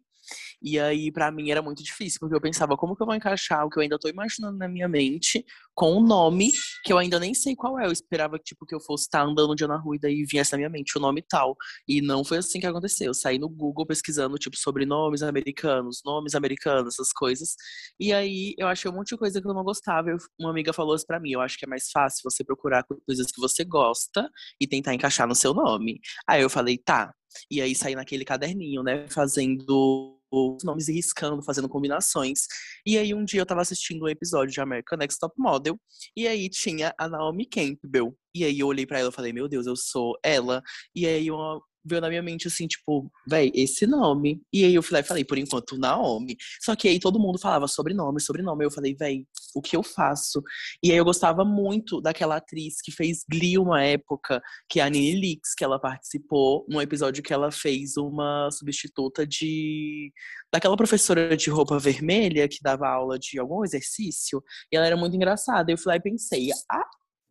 E 0.61 0.79
aí, 0.79 1.11
para 1.11 1.31
mim, 1.31 1.51
era 1.51 1.61
muito 1.61 1.83
difícil, 1.83 2.19
porque 2.19 2.35
eu 2.35 2.41
pensava, 2.41 2.75
como 2.75 2.95
que 2.95 3.01
eu 3.01 3.05
vou 3.05 3.15
encaixar 3.15 3.65
o 3.65 3.69
que 3.69 3.77
eu 3.77 3.83
ainda 3.83 3.97
tô 3.97 4.09
imaginando 4.09 4.57
na 4.57 4.67
minha 4.67 4.87
mente 4.87 5.45
com 5.73 5.97
um 5.97 6.05
nome 6.05 6.51
que 6.83 6.91
eu 6.91 6.97
ainda 6.97 7.19
nem 7.19 7.33
sei 7.33 7.55
qual 7.55 7.79
é. 7.79 7.85
Eu 7.85 7.91
esperava 7.91 8.37
tipo, 8.37 8.65
que 8.65 8.75
eu 8.75 8.81
fosse 8.81 9.05
estar 9.05 9.21
andando 9.21 9.53
um 9.53 9.55
dia 9.55 9.67
na 9.67 9.77
rua 9.77 9.95
e 9.95 9.99
daí 9.99 10.25
viesse 10.25 10.51
na 10.51 10.57
minha 10.57 10.69
mente 10.69 10.97
o 10.97 11.01
nome 11.01 11.23
tal. 11.27 11.55
E 11.87 12.01
não 12.01 12.23
foi 12.23 12.39
assim 12.39 12.59
que 12.59 12.67
aconteceu. 12.67 13.07
Eu 13.07 13.13
saí 13.13 13.39
no 13.39 13.49
Google 13.49 13.85
pesquisando, 13.85 14.37
tipo, 14.37 14.57
sobre 14.57 14.85
nomes 14.85 15.23
americanos, 15.23 16.01
nomes 16.05 16.35
americanos, 16.35 16.95
essas 16.95 17.11
coisas. 17.13 17.55
E 17.99 18.11
aí, 18.11 18.53
eu 18.57 18.67
achei 18.67 18.89
um 18.91 18.93
monte 18.93 19.09
de 19.09 19.17
coisa 19.17 19.41
que 19.41 19.47
eu 19.47 19.53
não 19.53 19.63
gostava. 19.63 20.09
Uma 20.39 20.49
amiga 20.51 20.73
falou 20.73 20.95
isso 20.95 21.05
pra 21.05 21.19
mim, 21.19 21.31
eu 21.31 21.41
acho 21.41 21.57
que 21.57 21.65
é 21.65 21.67
mais 21.67 21.89
fácil 21.91 22.21
você 22.23 22.43
procurar 22.43 22.83
coisas 23.05 23.31
que 23.31 23.39
você 23.39 23.63
gosta 23.63 24.29
e 24.59 24.67
tentar 24.67 24.93
encaixar 24.93 25.27
no 25.27 25.35
seu 25.35 25.53
nome. 25.53 25.99
Aí 26.27 26.41
eu 26.41 26.49
falei, 26.49 26.77
tá. 26.77 27.13
E 27.49 27.61
aí 27.61 27.75
saí 27.75 27.95
naquele 27.95 28.25
caderninho, 28.25 28.83
né, 28.83 29.07
fazendo 29.07 30.18
os 30.31 30.63
nomes 30.63 30.87
e 30.87 30.93
riscando, 30.93 31.41
fazendo 31.43 31.69
combinações. 31.69 32.41
E 32.85 32.97
aí 32.97 33.13
um 33.13 33.23
dia 33.23 33.41
eu 33.41 33.45
tava 33.45 33.61
assistindo 33.61 34.03
um 34.03 34.09
episódio 34.09 34.53
de 34.53 34.61
American 34.61 34.97
Next 34.97 35.19
Top 35.19 35.33
Model 35.37 35.79
e 36.15 36.27
aí 36.27 36.49
tinha 36.49 36.93
a 36.97 37.07
Naomi 37.07 37.45
Campbell. 37.45 38.15
E 38.33 38.43
aí 38.43 38.59
eu 38.59 38.67
olhei 38.67 38.85
para 38.85 38.99
ela 38.99 39.09
e 39.09 39.13
falei, 39.13 39.33
meu 39.33 39.47
Deus, 39.47 39.65
eu 39.65 39.75
sou 39.75 40.17
ela. 40.23 40.61
E 40.95 41.07
aí 41.07 41.31
uma, 41.31 41.61
veio 41.85 42.01
na 42.01 42.09
minha 42.09 42.21
mente 42.21 42.47
assim, 42.47 42.67
tipo, 42.67 43.11
véi, 43.27 43.51
esse 43.53 43.85
nome. 43.87 44.41
E 44.51 44.65
aí 44.65 44.73
eu 44.73 44.83
fui 44.83 44.93
lá 44.93 44.99
e 44.99 45.03
falei, 45.03 45.23
por 45.23 45.37
enquanto, 45.37 45.77
Naomi. 45.77 46.35
Só 46.61 46.75
que 46.75 46.87
aí 46.87 46.99
todo 46.99 47.19
mundo 47.19 47.39
falava 47.39 47.67
sobrenome, 47.67 48.19
sobrenome. 48.21 48.65
Eu 48.65 48.71
falei, 48.71 48.95
véi, 48.95 49.25
o 49.55 49.61
que 49.61 49.75
eu 49.75 49.83
faço? 49.83 50.41
E 50.83 50.91
aí 50.91 50.97
eu 50.97 51.05
gostava 51.05 51.43
muito 51.43 52.01
daquela 52.01 52.37
atriz 52.37 52.81
que 52.81 52.91
fez 52.91 53.23
Glee 53.29 53.57
uma 53.57 53.83
época, 53.83 54.41
que 54.69 54.79
é 54.79 54.83
a 54.83 54.89
Nini 54.89 55.19
Leaks, 55.19 55.53
que 55.55 55.63
ela 55.63 55.79
participou 55.79 56.65
num 56.69 56.81
episódio 56.81 57.23
que 57.23 57.33
ela 57.33 57.51
fez 57.51 57.97
uma 57.97 58.49
substituta 58.51 59.25
de 59.25 60.11
daquela 60.51 60.75
professora 60.75 61.37
de 61.37 61.49
roupa 61.49 61.77
vermelha 61.77 62.47
que 62.47 62.57
dava 62.61 62.87
aula 62.87 63.19
de 63.19 63.39
algum 63.39 63.63
exercício, 63.63 64.43
e 64.71 64.75
ela 64.75 64.87
era 64.87 64.97
muito 64.97 65.15
engraçada. 65.15 65.71
Eu 65.71 65.77
fui 65.77 65.91
lá 65.91 65.95
e 65.95 66.01
pensei, 66.01 66.49
a 66.71 66.83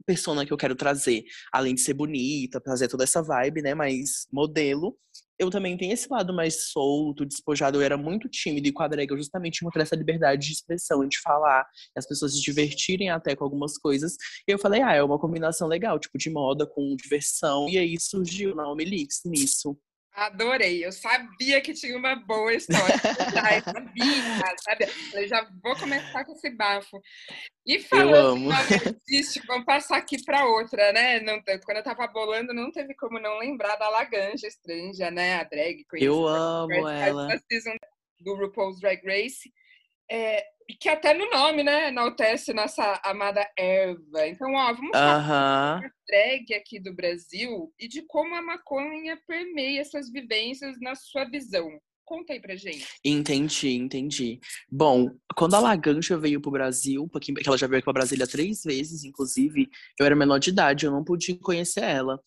persona 0.09 0.47
que 0.47 0.53
eu 0.53 0.57
quero 0.57 0.75
trazer, 0.75 1.23
além 1.53 1.75
de 1.75 1.83
ser 1.83 1.93
bonita, 1.93 2.59
trazer 2.59 2.89
toda 2.89 3.05
essa 3.05 3.23
vibe, 3.23 3.61
né, 3.61 3.75
mais 3.75 4.27
modelo, 4.33 4.97
eu 5.39 5.51
também 5.51 5.77
tenho 5.77 5.93
esse 5.93 6.09
lado 6.11 6.33
mais 6.33 6.71
solto, 6.71 7.27
despojado. 7.27 7.79
Eu 7.79 7.83
era 7.83 7.97
muito 7.97 8.29
tímido 8.29 8.67
e 8.67 8.73
com 8.73 8.83
a 8.83 8.89
eu 8.89 9.17
justamente 9.17 9.61
encontrei 9.61 9.83
essa 9.83 9.95
liberdade 9.95 10.47
de 10.47 10.53
expressão, 10.53 11.07
de 11.07 11.21
falar, 11.21 11.65
as 11.95 12.09
pessoas 12.09 12.35
se 12.35 12.41
divertirem 12.41 13.11
até 13.11 13.37
com 13.37 13.45
algumas 13.45 13.79
coisas. 13.79 14.17
E 14.49 14.51
eu 14.51 14.59
falei, 14.59 14.83
ah, 14.83 14.95
é 14.95 15.03
uma 15.03 15.19
combinação 15.19 15.69
legal, 15.69 15.99
tipo, 16.01 16.19
de 16.19 16.31
moda 16.31 16.67
com 16.67 16.97
diversão. 16.97 17.69
E 17.69 17.79
aí 17.79 17.97
surgiu 18.01 18.55
Naomi 18.55 18.85
Leaks 18.85 19.21
nisso. 19.25 19.79
Adorei, 20.19 20.85
eu 20.85 20.91
sabia 20.91 21.61
que 21.61 21.73
tinha 21.73 21.97
uma 21.97 22.17
boa 22.17 22.53
história. 22.53 22.93
eu 23.57 23.63
sabia, 23.63 24.57
sabe? 24.65 24.87
Eu 25.15 25.29
já 25.29 25.49
vou 25.63 25.77
começar 25.77 26.25
com 26.25 26.33
esse 26.33 26.51
bafo. 26.51 27.01
E 27.65 27.79
falando 27.79 28.51
artístico, 28.51 29.47
vamos 29.47 29.65
passar 29.65 29.97
aqui 29.97 30.21
para 30.25 30.45
outra, 30.45 30.93
né? 30.93 31.21
Não, 31.21 31.41
quando 31.65 31.77
eu 31.77 31.85
tava 31.85 32.05
bolando, 32.09 32.53
não 32.53 32.73
teve 32.73 32.97
como 32.97 33.21
não 33.21 33.39
lembrar 33.39 33.77
da 33.77 33.89
Laganja 33.89 34.49
Estranja, 34.49 35.09
né? 35.09 35.37
A 35.37 35.45
drag 35.45 35.85
Eu 35.93 36.27
amo 36.27 36.89
ela. 36.89 37.29
Do 38.19 38.35
RuPaul's 38.35 38.81
Drag 38.81 39.01
Race. 39.07 39.53
É, 40.11 40.45
que 40.75 40.89
até 40.89 41.15
no 41.15 41.31
nome, 41.31 41.63
né, 41.63 41.89
enaltece 41.89 42.53
nossa 42.53 43.01
amada 43.05 43.49
erva. 43.57 44.27
Então, 44.27 44.53
ó, 44.55 44.73
vamos 44.73 44.91
falar 44.91 45.81
da 45.81 45.91
drag 46.07 46.55
aqui 46.55 46.79
do 46.79 46.95
Brasil 46.95 47.73
e 47.79 47.89
de 47.89 48.03
como 48.03 48.35
a 48.35 48.43
maconha 48.43 49.19
permeia 49.27 49.81
essas 49.81 50.11
vivências 50.11 50.79
na 50.81 50.95
sua 50.95 51.25
visão. 51.25 51.69
Conta 52.05 52.33
aí 52.33 52.41
pra 52.41 52.57
gente. 52.57 52.87
Entendi, 53.05 53.75
entendi. 53.75 54.41
Bom, 54.71 55.11
quando 55.37 55.55
a 55.55 55.61
Lagancha 55.61 56.17
veio 56.17 56.41
pro 56.41 56.51
Brasil, 56.51 57.07
porque 57.13 57.35
ela 57.47 57.59
já 57.59 57.67
veio 57.67 57.79
aqui 57.79 57.85
pra 57.85 57.93
Brasília 57.93 58.27
três 58.27 58.63
vezes, 58.63 59.05
inclusive, 59.05 59.69
eu 60.01 60.07
era 60.07 60.17
menor 60.17 60.39
de 60.39 60.49
idade, 60.49 60.87
eu 60.87 60.93
não 60.93 61.05
pude 61.05 61.35
conhecer 61.35 61.85
ela. 61.85 62.19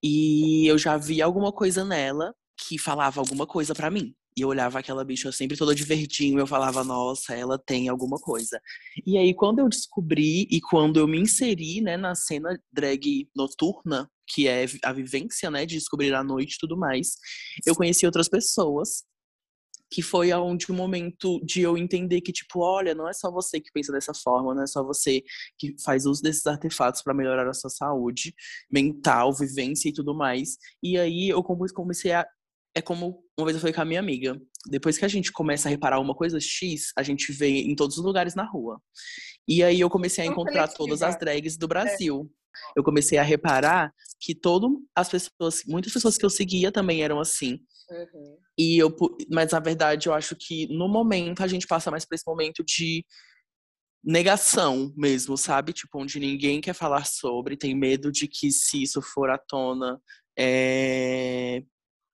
E 0.00 0.66
eu 0.68 0.78
já 0.78 0.96
vi 0.96 1.20
alguma 1.20 1.50
coisa 1.50 1.84
nela 1.84 2.32
que 2.56 2.78
falava 2.78 3.20
alguma 3.20 3.44
coisa 3.44 3.74
para 3.74 3.90
mim. 3.90 4.14
E 4.38 4.42
eu 4.42 4.48
olhava 4.48 4.78
aquela 4.78 5.04
bicha 5.04 5.32
sempre 5.32 5.56
toda 5.56 5.74
de 5.74 5.82
verdinho, 5.82 6.38
eu 6.38 6.46
falava, 6.46 6.84
nossa, 6.84 7.34
ela 7.34 7.58
tem 7.58 7.88
alguma 7.88 8.18
coisa. 8.18 8.60
E 9.04 9.18
aí, 9.18 9.34
quando 9.34 9.58
eu 9.58 9.68
descobri 9.68 10.46
e 10.48 10.60
quando 10.60 11.00
eu 11.00 11.08
me 11.08 11.18
inseri, 11.18 11.80
né, 11.80 11.96
na 11.96 12.14
cena 12.14 12.56
drag 12.72 13.28
noturna, 13.34 14.08
que 14.28 14.46
é 14.46 14.66
a 14.84 14.92
vivência, 14.92 15.50
né, 15.50 15.66
de 15.66 15.74
descobrir 15.74 16.14
a 16.14 16.22
noite 16.22 16.54
e 16.54 16.58
tudo 16.60 16.76
mais, 16.76 17.16
eu 17.66 17.74
conheci 17.74 18.06
outras 18.06 18.28
pessoas 18.28 19.02
que 19.90 20.02
foi 20.02 20.30
aonde 20.30 20.70
o 20.70 20.74
momento 20.74 21.40
de 21.44 21.62
eu 21.62 21.76
entender 21.76 22.20
que 22.20 22.32
tipo, 22.32 22.60
olha, 22.60 22.94
não 22.94 23.08
é 23.08 23.12
só 23.12 23.30
você 23.30 23.60
que 23.60 23.72
pensa 23.72 23.90
dessa 23.90 24.12
forma, 24.14 24.54
não 24.54 24.62
é 24.62 24.66
só 24.66 24.84
você 24.84 25.22
que 25.58 25.74
faz 25.82 26.04
uso 26.06 26.22
desses 26.22 26.46
artefatos 26.46 27.02
para 27.02 27.14
melhorar 27.14 27.48
a 27.48 27.54
sua 27.54 27.70
saúde 27.70 28.34
mental, 28.70 29.32
vivência 29.32 29.88
e 29.88 29.92
tudo 29.92 30.14
mais. 30.14 30.58
E 30.82 30.98
aí 30.98 31.28
eu 31.28 31.42
comecei 31.42 32.12
a 32.12 32.26
é 32.78 32.82
como 32.82 33.22
uma 33.36 33.46
vez 33.46 33.54
eu 33.54 33.60
falei 33.60 33.74
com 33.74 33.80
a 33.80 33.84
minha 33.84 34.00
amiga, 34.00 34.40
depois 34.68 34.98
que 34.98 35.04
a 35.04 35.08
gente 35.08 35.30
começa 35.30 35.68
a 35.68 35.70
reparar 35.70 36.00
uma 36.00 36.14
coisa 36.14 36.40
X, 36.40 36.92
a 36.96 37.02
gente 37.02 37.32
vê 37.32 37.48
em 37.48 37.76
todos 37.76 37.98
os 37.98 38.04
lugares 38.04 38.34
na 38.34 38.44
rua. 38.44 38.80
E 39.46 39.62
aí 39.62 39.80
eu 39.80 39.88
comecei 39.88 40.24
a 40.24 40.26
encontrar 40.26 40.68
todas 40.68 41.02
as 41.02 41.18
drags 41.18 41.56
do 41.56 41.68
Brasil. 41.68 42.30
Eu 42.76 42.82
comecei 42.82 43.16
a 43.18 43.22
reparar 43.22 43.92
que 44.20 44.34
todo 44.34 44.82
as 44.94 45.08
pessoas, 45.08 45.62
muitas 45.66 45.92
pessoas 45.92 46.18
que 46.18 46.24
eu 46.24 46.30
seguia 46.30 46.72
também 46.72 47.02
eram 47.02 47.20
assim. 47.20 47.60
Uhum. 47.90 48.36
E 48.58 48.76
eu, 48.76 48.94
mas 49.30 49.52
na 49.52 49.60
verdade 49.60 50.08
eu 50.08 50.12
acho 50.12 50.34
que 50.36 50.66
no 50.68 50.88
momento 50.88 51.42
a 51.42 51.46
gente 51.46 51.66
passa 51.66 51.90
mais 51.90 52.04
por 52.04 52.16
esse 52.16 52.26
momento 52.26 52.64
de 52.64 53.04
negação 54.04 54.92
mesmo, 54.96 55.36
sabe? 55.36 55.72
Tipo, 55.72 56.02
onde 56.02 56.18
ninguém 56.18 56.60
quer 56.60 56.74
falar 56.74 57.06
sobre, 57.06 57.56
tem 57.56 57.74
medo 57.74 58.10
de 58.10 58.26
que 58.26 58.50
se 58.50 58.82
isso 58.82 59.00
for 59.00 59.30
à 59.30 59.38
tona, 59.38 60.00
é, 60.36 61.62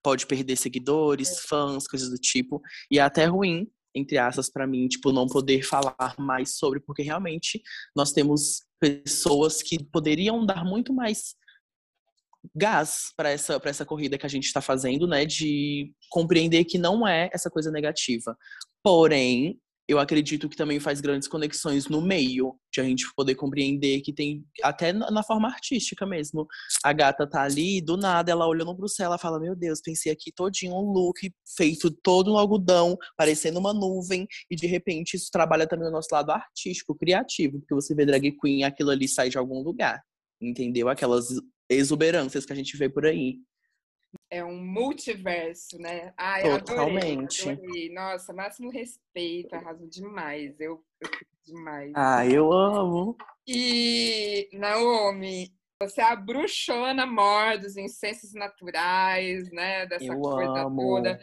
pode 0.05 0.27
perder 0.27 0.55
seguidores, 0.55 1.31
é. 1.31 1.47
fãs, 1.47 1.87
coisas 1.87 2.11
do 2.11 2.17
tipo. 2.17 2.61
E 2.91 2.99
é 2.99 3.01
até 3.01 3.25
ruim, 3.25 3.67
entre 3.95 4.19
aspas, 4.19 4.51
para 4.51 4.67
mim, 4.67 4.87
tipo, 4.87 5.11
não 5.11 5.25
poder 5.25 5.63
falar 5.63 6.15
mais 6.19 6.57
sobre, 6.57 6.79
porque 6.79 7.01
realmente 7.01 7.59
nós 7.95 8.11
temos 8.11 8.61
pessoas 8.79 9.63
que 9.63 9.83
poderiam 9.83 10.45
dar 10.45 10.63
muito 10.63 10.93
mais 10.93 11.33
gás 12.55 13.11
para 13.17 13.31
essa, 13.31 13.59
essa 13.63 13.83
corrida 13.83 14.15
que 14.15 14.27
a 14.27 14.29
gente 14.29 14.45
está 14.45 14.61
fazendo, 14.61 15.07
né? 15.07 15.25
De 15.25 15.91
compreender 16.11 16.65
que 16.65 16.77
não 16.77 17.07
é 17.07 17.27
essa 17.33 17.49
coisa 17.49 17.71
negativa. 17.71 18.37
Porém, 18.83 19.59
eu 19.87 19.99
acredito 19.99 20.49
que 20.49 20.55
também 20.55 20.79
faz 20.79 20.99
grandes 20.99 21.27
conexões 21.27 21.87
no 21.87 22.01
meio, 22.01 22.55
de 22.73 22.81
a 22.81 22.83
gente 22.83 23.05
poder 23.15 23.35
compreender 23.35 24.01
que 24.01 24.11
tem, 24.11 24.43
até 24.63 24.91
na 24.91 25.23
forma 25.23 25.47
artística 25.47 26.05
mesmo. 26.05 26.47
A 26.83 26.91
gata 26.91 27.27
tá 27.29 27.43
ali, 27.43 27.81
do 27.81 27.95
nada, 27.95 28.31
ela 28.31 28.47
olhando 28.47 28.75
pro 28.75 28.89
céu, 28.89 29.05
ela 29.05 29.17
fala: 29.17 29.39
Meu 29.39 29.55
Deus, 29.55 29.81
pensei 29.81 30.11
aqui 30.11 30.31
todinho 30.31 30.73
um 30.73 30.91
look 30.91 31.31
feito 31.55 31.91
todo 31.91 32.31
no 32.31 32.37
algodão, 32.37 32.97
parecendo 33.15 33.59
uma 33.59 33.73
nuvem, 33.73 34.27
e 34.49 34.55
de 34.55 34.65
repente 34.65 35.15
isso 35.15 35.29
trabalha 35.31 35.67
também 35.67 35.85
no 35.85 35.91
nosso 35.91 36.09
lado 36.11 36.31
artístico, 36.31 36.95
criativo, 36.95 37.59
porque 37.59 37.75
você 37.75 37.93
vê 37.93 38.05
drag 38.05 38.31
queen, 38.39 38.63
aquilo 38.63 38.89
ali 38.89 39.07
sai 39.07 39.29
de 39.29 39.37
algum 39.37 39.61
lugar, 39.61 40.01
entendeu? 40.41 40.89
Aquelas 40.89 41.27
exuberâncias 41.69 42.45
que 42.45 42.53
a 42.53 42.55
gente 42.55 42.75
vê 42.77 42.89
por 42.89 43.05
aí 43.05 43.37
é 44.29 44.43
um 44.43 44.57
multiverso, 44.57 45.77
né? 45.79 46.13
Ai, 46.17 46.43
Totalmente. 46.43 47.49
Adorei, 47.49 47.65
adorei. 47.65 47.93
Nossa, 47.93 48.33
máximo 48.33 48.69
respeito, 48.69 49.53
arrasou 49.55 49.87
demais. 49.87 50.59
Eu, 50.59 50.83
eu 50.99 51.09
demais. 51.45 51.91
Ah, 51.95 52.25
eu 52.25 52.51
amo. 52.51 53.15
E, 53.47 54.49
Naomi, 54.53 55.53
você 55.81 56.01
é 56.01 56.05
a 56.05 56.15
bruxona 56.15 57.05
mor 57.05 57.57
dos 57.57 57.77
incensos 57.77 58.33
naturais, 58.33 59.51
né? 59.51 59.85
Dessa 59.85 60.05
eu 60.05 60.19
coisa 60.19 60.65
amo. 60.65 60.81
toda. 60.81 61.19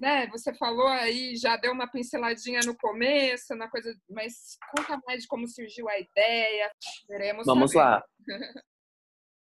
Né, 0.00 0.26
você 0.28 0.52
falou 0.54 0.86
aí, 0.86 1.36
já 1.36 1.56
deu 1.56 1.70
uma 1.70 1.86
pinceladinha 1.86 2.60
no 2.64 2.74
começo, 2.74 3.54
na 3.54 3.68
coisa, 3.68 3.94
mas 4.08 4.56
conta 4.74 4.98
mais 5.06 5.22
de 5.22 5.28
como 5.28 5.46
surgiu 5.46 5.88
a 5.88 5.98
ideia. 5.98 6.72
Veremos 7.06 7.44
Vamos 7.44 7.72
saber. 7.72 7.84
lá. 7.84 8.04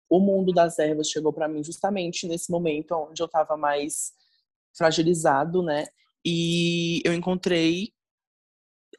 o 0.09 0.21
mundo 0.21 0.53
das 0.53 0.79
ervas 0.79 1.09
chegou 1.09 1.33
para 1.33 1.49
mim 1.49 1.63
justamente 1.63 2.27
nesse 2.27 2.51
momento 2.51 2.93
onde 2.95 3.23
eu 3.23 3.27
estava 3.27 3.57
mais 3.57 4.13
fragilizado, 4.77 5.63
né? 5.63 5.87
E 6.25 7.01
eu 7.05 7.13
encontrei 7.13 7.93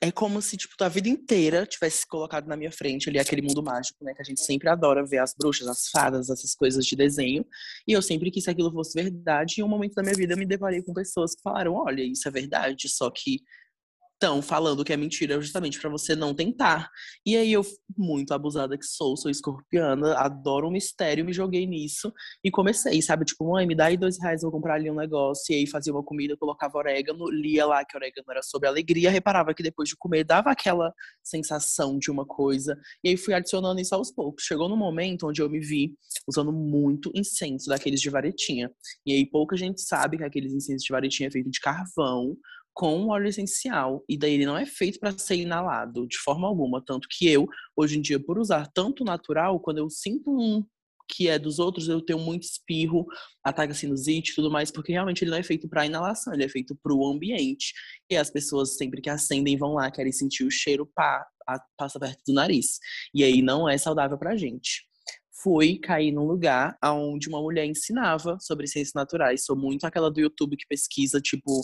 é 0.01 0.11
como 0.11 0.41
se 0.41 0.55
tipo 0.55 0.73
a 0.81 0.87
vida 0.87 1.09
inteira 1.09 1.65
tivesse 1.65 2.07
colocado 2.07 2.47
na 2.47 2.55
minha 2.55 2.71
frente 2.71 3.09
ali 3.09 3.19
aquele 3.19 3.41
mundo 3.41 3.61
mágico, 3.61 4.03
né, 4.03 4.13
que 4.13 4.21
a 4.21 4.25
gente 4.25 4.39
sempre 4.39 4.69
adora 4.69 5.05
ver 5.05 5.17
as 5.17 5.33
bruxas, 5.37 5.67
as 5.67 5.89
fadas, 5.89 6.29
essas 6.29 6.55
coisas 6.55 6.85
de 6.85 6.95
desenho. 6.95 7.45
E 7.87 7.91
eu 7.91 8.01
sempre 8.01 8.31
quis 8.31 8.45
que 8.45 8.49
aquilo 8.49 8.71
fosse 8.71 8.93
verdade. 9.01 9.55
E 9.57 9.61
em 9.61 9.63
um 9.63 9.67
momento 9.67 9.95
da 9.95 10.01
minha 10.01 10.15
vida 10.15 10.33
eu 10.33 10.37
me 10.37 10.45
deparei 10.45 10.81
com 10.81 10.93
pessoas 10.93 11.35
que 11.35 11.41
falaram: 11.41 11.73
"Olha, 11.75 12.01
isso 12.01 12.27
é 12.27 12.31
verdade, 12.31 12.87
só 12.89 13.09
que 13.09 13.41
estão 14.21 14.41
falando 14.41 14.83
que 14.83 14.91
é 14.91 14.97
mentira 14.97 15.39
justamente 15.39 15.79
para 15.79 15.89
você 15.89 16.13
não 16.13 16.35
tentar. 16.35 16.91
E 17.25 17.37
aí 17.37 17.53
eu, 17.53 17.65
muito 17.97 18.33
abusada 18.33 18.77
que 18.77 18.85
sou, 18.85 19.15
sou 19.15 19.31
escorpiana, 19.31 20.13
adoro 20.15 20.67
um 20.67 20.71
mistério, 20.71 21.23
me 21.23 21.31
joguei 21.31 21.65
nisso 21.65 22.13
e 22.43 22.51
comecei, 22.51 23.01
sabe? 23.01 23.23
Tipo, 23.23 23.49
mãe, 23.49 23.65
me 23.65 23.73
dá 23.73 23.85
aí 23.85 23.95
dois 23.95 24.19
reais, 24.21 24.41
vou 24.41 24.51
comprar 24.51 24.75
ali 24.75 24.91
um 24.91 24.95
negócio. 24.95 25.53
E 25.53 25.59
aí 25.59 25.67
fazia 25.67 25.93
uma 25.93 26.03
comida, 26.03 26.35
colocava 26.35 26.77
orégano, 26.77 27.29
lia 27.29 27.65
lá 27.65 27.85
que 27.85 27.95
orégano 27.95 28.25
era 28.29 28.43
sobre 28.43 28.67
alegria, 28.67 29.09
reparava 29.09 29.53
que 29.53 29.63
depois 29.63 29.87
de 29.87 29.95
comer 29.95 30.25
dava 30.25 30.51
aquela 30.51 30.93
sensação 31.23 31.97
de 31.97 32.11
uma 32.11 32.25
coisa. 32.25 32.77
E 33.01 33.09
aí 33.09 33.17
fui 33.17 33.33
adicionando 33.33 33.79
isso 33.79 33.95
aos 33.95 34.11
poucos. 34.11 34.43
Chegou 34.43 34.67
no 34.67 34.75
momento 34.75 35.27
onde 35.27 35.41
eu 35.41 35.49
me 35.49 35.61
vi 35.61 35.93
usando 36.27 36.51
muito 36.51 37.09
incenso 37.15 37.69
daqueles 37.69 38.01
de 38.01 38.09
varetinha. 38.09 38.69
E 39.05 39.13
aí 39.13 39.25
pouca 39.25 39.55
gente 39.55 39.81
sabe 39.81 40.17
que 40.17 40.23
aqueles 40.25 40.51
incensos 40.51 40.83
de 40.83 40.91
varetinha 40.91 41.27
é 41.27 41.31
feito 41.31 41.49
de 41.49 41.59
carvão, 41.61 42.35
com 42.79 43.07
óleo 43.09 43.27
essencial. 43.27 44.05
E 44.07 44.17
daí 44.17 44.35
ele 44.35 44.45
não 44.45 44.57
é 44.57 44.65
feito 44.65 45.01
para 45.01 45.11
ser 45.17 45.35
inalado 45.35 46.07
de 46.07 46.17
forma 46.17 46.47
alguma. 46.47 46.81
Tanto 46.81 47.09
que 47.11 47.27
eu, 47.27 47.45
hoje 47.75 47.97
em 47.97 48.01
dia, 48.01 48.17
por 48.17 48.39
usar 48.39 48.71
tanto 48.73 49.03
natural, 49.03 49.59
quando 49.59 49.79
eu 49.79 49.89
sinto 49.89 50.31
um 50.31 50.63
que 51.11 51.27
é 51.27 51.37
dos 51.37 51.59
outros, 51.59 51.89
eu 51.89 51.99
tenho 51.99 52.19
muito 52.19 52.43
espirro, 52.43 53.05
ataque 53.43 53.73
sinusite 53.73 54.31
e 54.31 54.35
tudo 54.35 54.49
mais, 54.49 54.71
porque 54.71 54.93
realmente 54.93 55.23
ele 55.23 55.31
não 55.31 55.39
é 55.39 55.43
feito 55.43 55.67
para 55.67 55.85
inalação, 55.85 56.33
ele 56.33 56.45
é 56.45 56.47
feito 56.47 56.73
para 56.81 56.93
o 56.93 57.05
ambiente. 57.05 57.73
E 58.09 58.15
as 58.15 58.29
pessoas, 58.29 58.77
sempre 58.77 59.01
que 59.01 59.09
acendem, 59.09 59.57
vão 59.57 59.73
lá, 59.73 59.91
querem 59.91 60.13
sentir 60.13 60.45
o 60.45 60.51
cheiro, 60.51 60.89
pá, 60.95 61.27
passa 61.77 61.99
perto 61.99 62.21
do 62.27 62.33
nariz. 62.33 62.79
E 63.13 63.25
aí 63.25 63.41
não 63.41 63.67
é 63.67 63.77
saudável 63.77 64.17
pra 64.17 64.37
gente. 64.37 64.87
fui 65.43 65.79
cair 65.79 66.13
num 66.13 66.25
lugar 66.25 66.77
onde 66.83 67.27
uma 67.27 67.41
mulher 67.41 67.65
ensinava 67.65 68.37
sobre 68.39 68.67
ciências 68.67 68.93
naturais. 68.93 69.43
Sou 69.43 69.57
muito 69.57 69.85
aquela 69.85 70.09
do 70.09 70.21
YouTube 70.21 70.55
que 70.55 70.67
pesquisa, 70.67 71.19
tipo, 71.19 71.61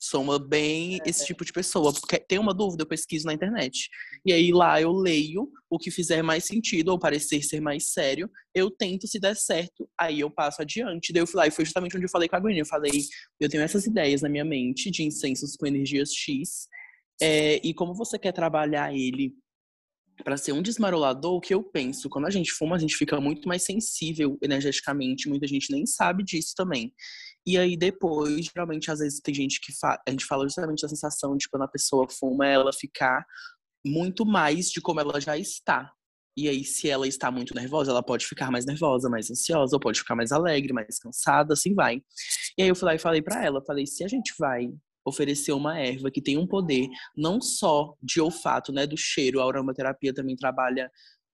sou 0.00 0.22
uma 0.22 0.38
bem 0.38 0.98
esse 1.04 1.26
tipo 1.26 1.44
de 1.44 1.52
pessoa. 1.52 1.92
Porque 1.92 2.18
tem 2.18 2.38
uma 2.38 2.54
dúvida, 2.54 2.82
eu 2.82 2.86
pesquiso 2.86 3.26
na 3.26 3.34
internet. 3.34 3.90
E 4.24 4.32
aí 4.32 4.50
lá 4.50 4.80
eu 4.80 4.92
leio 4.92 5.48
o 5.68 5.78
que 5.78 5.90
fizer 5.90 6.22
mais 6.22 6.44
sentido 6.44 6.88
ou 6.88 6.98
parecer 6.98 7.42
ser 7.42 7.60
mais 7.60 7.92
sério, 7.92 8.30
eu 8.54 8.70
tento 8.70 9.06
se 9.06 9.20
der 9.20 9.36
certo, 9.36 9.88
aí 9.98 10.20
eu 10.20 10.30
passo 10.30 10.62
adiante. 10.62 11.12
Daí 11.12 11.22
eu 11.22 11.26
fui 11.26 11.36
lá 11.36 11.46
e 11.46 11.50
foi 11.50 11.64
justamente 11.66 11.96
onde 11.96 12.06
eu 12.06 12.10
falei 12.10 12.28
com 12.28 12.36
a 12.36 12.40
Gwen. 12.40 12.58
Eu 12.58 12.66
falei, 12.66 13.04
eu 13.38 13.48
tenho 13.48 13.62
essas 13.62 13.84
ideias 13.86 14.22
na 14.22 14.28
minha 14.28 14.44
mente 14.44 14.90
de 14.90 15.02
incensos 15.02 15.54
com 15.56 15.66
energias 15.66 16.12
X. 16.14 16.66
É, 17.20 17.60
e 17.62 17.74
como 17.74 17.94
você 17.94 18.18
quer 18.18 18.32
trabalhar 18.32 18.94
ele 18.94 19.34
para 20.24 20.36
ser 20.36 20.52
um 20.52 20.62
desmarolador, 20.62 21.34
o 21.34 21.40
que 21.40 21.54
eu 21.54 21.62
penso, 21.62 22.08
quando 22.08 22.26
a 22.26 22.30
gente 22.30 22.52
fuma, 22.52 22.76
a 22.76 22.78
gente 22.78 22.96
fica 22.96 23.20
muito 23.20 23.48
mais 23.48 23.64
sensível 23.64 24.38
energeticamente, 24.42 25.28
muita 25.28 25.46
gente 25.46 25.72
nem 25.72 25.86
sabe 25.86 26.22
disso 26.22 26.52
também. 26.56 26.92
E 27.46 27.56
aí 27.56 27.76
depois, 27.76 28.46
geralmente, 28.46 28.90
às 28.90 28.98
vezes 28.98 29.20
tem 29.20 29.34
gente 29.34 29.60
que 29.60 29.72
fa... 29.78 30.00
a 30.06 30.10
gente 30.10 30.24
fala 30.24 30.44
justamente 30.44 30.82
da 30.82 30.88
sensação 30.88 31.36
de 31.36 31.48
quando 31.48 31.62
a 31.62 31.68
pessoa 31.68 32.06
fuma, 32.08 32.46
ela 32.46 32.72
ficar 32.72 33.24
muito 33.84 34.26
mais 34.26 34.70
de 34.70 34.80
como 34.80 35.00
ela 35.00 35.20
já 35.20 35.36
está. 35.36 35.90
E 36.36 36.48
aí, 36.48 36.64
se 36.64 36.88
ela 36.88 37.06
está 37.08 37.30
muito 37.30 37.54
nervosa, 37.54 37.90
ela 37.90 38.02
pode 38.02 38.26
ficar 38.26 38.50
mais 38.50 38.64
nervosa, 38.64 39.08
mais 39.08 39.30
ansiosa, 39.30 39.76
ou 39.76 39.80
pode 39.80 39.98
ficar 40.00 40.14
mais 40.14 40.32
alegre, 40.32 40.72
mais 40.72 40.98
cansada, 40.98 41.54
assim 41.54 41.74
vai. 41.74 42.02
E 42.56 42.62
aí 42.62 42.68
eu 42.68 42.76
fui 42.76 42.86
lá 42.86 42.94
e 42.94 42.98
falei 42.98 43.20
para 43.20 43.44
ela, 43.44 43.62
falei, 43.64 43.86
se 43.86 44.04
a 44.04 44.08
gente 44.08 44.32
vai 44.38 44.70
oferecer 45.04 45.52
uma 45.52 45.78
erva 45.78 46.10
que 46.10 46.22
tem 46.22 46.38
um 46.38 46.46
poder 46.46 46.88
não 47.16 47.40
só 47.40 47.94
de 48.02 48.20
olfato, 48.20 48.72
né, 48.72 48.86
do 48.86 48.96
cheiro, 48.96 49.40
a 49.40 49.46
aromaterapia 49.46 50.14
também 50.14 50.36
trabalha 50.36 50.90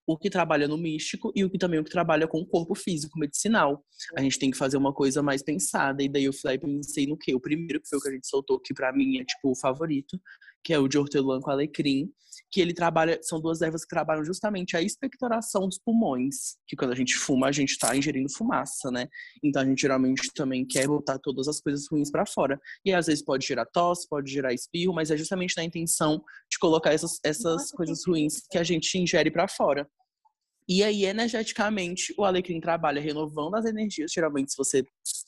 o 0.06 0.16
que 0.16 0.30
trabalha 0.30 0.68
no 0.68 0.78
místico 0.78 1.32
e 1.34 1.44
o 1.44 1.50
que 1.50 1.58
também 1.58 1.80
o 1.80 1.84
que 1.84 1.90
trabalha 1.90 2.28
com 2.28 2.38
o 2.38 2.46
corpo 2.46 2.74
físico 2.74 3.18
medicinal. 3.18 3.84
A 4.16 4.22
gente 4.22 4.38
tem 4.38 4.50
que 4.50 4.56
fazer 4.56 4.76
uma 4.76 4.92
coisa 4.92 5.22
mais 5.22 5.42
pensada 5.42 6.02
e 6.02 6.08
daí 6.08 6.24
eu 6.24 6.32
fui 6.32 6.42
lá 6.44 6.54
e 6.54 6.58
pensei 6.58 7.06
no 7.06 7.16
que 7.16 7.34
o 7.34 7.40
primeiro 7.40 7.80
que 7.80 7.88
foi 7.88 7.98
o 7.98 8.02
que 8.02 8.08
a 8.08 8.12
gente 8.12 8.28
soltou 8.28 8.60
que 8.60 8.72
para 8.72 8.92
mim 8.92 9.18
é 9.18 9.24
tipo 9.24 9.50
o 9.50 9.56
favorito, 9.56 10.20
que 10.66 10.74
é 10.74 10.78
o 10.80 10.88
de 10.88 10.98
hortelã 10.98 11.40
com 11.40 11.48
alecrim, 11.48 12.10
que 12.50 12.60
ele 12.60 12.74
trabalha, 12.74 13.20
são 13.22 13.40
duas 13.40 13.62
ervas 13.62 13.84
que 13.84 13.88
trabalham 13.88 14.24
justamente 14.24 14.76
a 14.76 14.82
expectoração 14.82 15.68
dos 15.68 15.78
pulmões, 15.78 16.56
que 16.66 16.74
quando 16.74 16.90
a 16.90 16.94
gente 16.96 17.14
fuma, 17.14 17.46
a 17.46 17.52
gente 17.52 17.70
está 17.70 17.96
ingerindo 17.96 18.28
fumaça, 18.28 18.90
né? 18.90 19.06
Então 19.44 19.62
a 19.62 19.64
gente 19.64 19.80
geralmente 19.80 20.28
também 20.34 20.66
quer 20.66 20.88
botar 20.88 21.20
todas 21.20 21.46
as 21.46 21.60
coisas 21.60 21.86
ruins 21.88 22.10
para 22.10 22.26
fora. 22.26 22.60
E 22.84 22.92
às 22.92 23.06
vezes 23.06 23.24
pode 23.24 23.46
gerar 23.46 23.64
tosse, 23.66 24.08
pode 24.08 24.28
gerar 24.28 24.52
espirro, 24.52 24.92
mas 24.92 25.12
é 25.12 25.16
justamente 25.16 25.54
na 25.56 25.62
intenção 25.62 26.20
de 26.50 26.58
colocar 26.58 26.92
essas, 26.92 27.20
essas 27.22 27.70
coisas 27.70 28.04
ruins 28.04 28.42
que 28.50 28.58
a 28.58 28.64
gente 28.64 28.98
ingere 28.98 29.30
para 29.30 29.46
fora. 29.46 29.88
E 30.68 30.82
aí, 30.82 31.04
energeticamente, 31.04 32.12
o 32.18 32.24
alecrim 32.24 32.58
trabalha 32.58 33.00
renovando 33.00 33.54
as 33.54 33.64
energias. 33.64 34.10
Geralmente, 34.10 34.50
se 34.50 34.56
você 34.56 34.84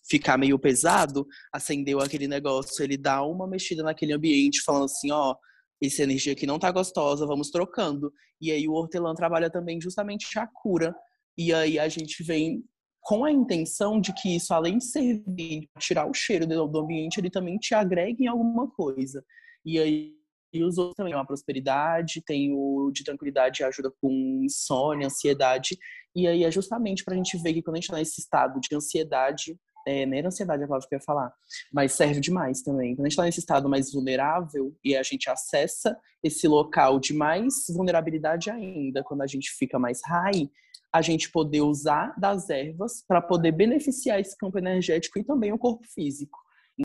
ficar 0.09 0.39
meio 0.39 0.59
pesado, 0.59 1.27
acendeu 1.53 2.01
aquele 2.01 2.27
negócio, 2.27 2.83
ele 2.83 2.97
dá 2.97 3.23
uma 3.25 3.47
mexida 3.47 3.83
naquele 3.83 4.13
ambiente, 4.13 4.63
falando 4.63 4.85
assim, 4.85 5.11
ó, 5.11 5.37
essa 5.83 6.03
energia 6.03 6.33
aqui 6.33 6.47
não 6.47 6.59
tá 6.59 6.71
gostosa, 6.71 7.27
vamos 7.27 7.51
trocando. 7.51 8.13
E 8.41 8.51
aí 8.51 8.67
o 8.69 8.73
hortelã 8.73 9.15
trabalha 9.15 9.51
também 9.51 9.81
justamente 9.81 10.39
a 10.39 10.47
cura. 10.47 10.95
E 11.37 11.53
aí 11.53 11.79
a 11.79 11.89
gente 11.89 12.23
vem 12.23 12.65
com 13.01 13.25
a 13.25 13.31
intenção 13.31 14.01
de 14.01 14.13
que 14.13 14.37
isso, 14.37 14.53
além 14.53 14.79
de 14.79 14.85
servir, 14.85 15.69
tirar 15.79 16.09
o 16.09 16.15
cheiro 16.15 16.47
do 16.47 16.79
ambiente, 16.79 17.19
ele 17.19 17.31
também 17.31 17.57
te 17.59 17.75
agrega 17.75 18.23
em 18.23 18.27
alguma 18.27 18.69
coisa. 18.71 19.25
E 19.65 19.79
aí 19.79 20.19
e 20.53 20.65
os 20.65 20.79
outros 20.79 20.97
também, 20.97 21.15
uma 21.15 21.27
prosperidade, 21.27 22.23
tem 22.25 22.53
o 22.55 22.91
de 22.91 23.05
tranquilidade 23.05 23.63
ajuda 23.63 23.93
com 24.01 24.41
insônia, 24.43 25.07
ansiedade. 25.07 25.77
E 26.15 26.27
aí 26.27 26.43
é 26.43 26.51
justamente 26.51 27.05
para 27.05 27.15
a 27.15 27.17
gente 27.17 27.37
ver 27.39 27.53
que 27.53 27.63
quando 27.63 27.75
a 27.75 27.79
gente 27.79 27.85
está 27.85 27.99
nesse 27.99 28.21
estado 28.21 28.59
de 28.61 28.75
ansiedade, 28.75 29.59
é, 29.89 30.05
nem 30.05 30.19
era 30.19 30.29
ansiedade 30.29 30.63
a 30.63 30.67
palavra 30.67 30.87
que 30.87 30.95
eu 30.95 30.99
ia 30.99 31.05
falar, 31.05 31.33
mas 31.73 31.93
serve 31.93 32.21
demais 32.21 32.61
também. 32.61 32.95
Quando 32.95 33.07
a 33.07 33.09
gente 33.09 33.13
está 33.13 33.25
nesse 33.25 33.41
estado 33.41 33.69
mais 33.71 33.91
vulnerável 33.91 34.77
e 34.85 34.95
a 34.95 35.03
gente 35.03 35.31
acessa 35.31 35.99
esse 36.23 36.47
local 36.47 37.01
de 37.01 37.15
mais 37.15 37.55
vulnerabilidade 37.71 38.51
ainda, 38.51 39.03
quando 39.03 39.23
a 39.23 39.27
gente 39.27 39.51
fica 39.51 39.79
mais 39.79 40.03
high, 40.05 40.51
a 40.93 41.01
gente 41.01 41.31
poder 41.31 41.63
usar 41.63 42.15
das 42.19 42.51
ervas 42.51 43.03
para 43.07 43.23
poder 43.23 43.53
beneficiar 43.53 44.21
esse 44.21 44.37
campo 44.37 44.59
energético 44.59 45.19
e 45.19 45.25
também 45.25 45.53
o 45.53 45.59
corpo 45.59 45.87
físico. 45.87 46.39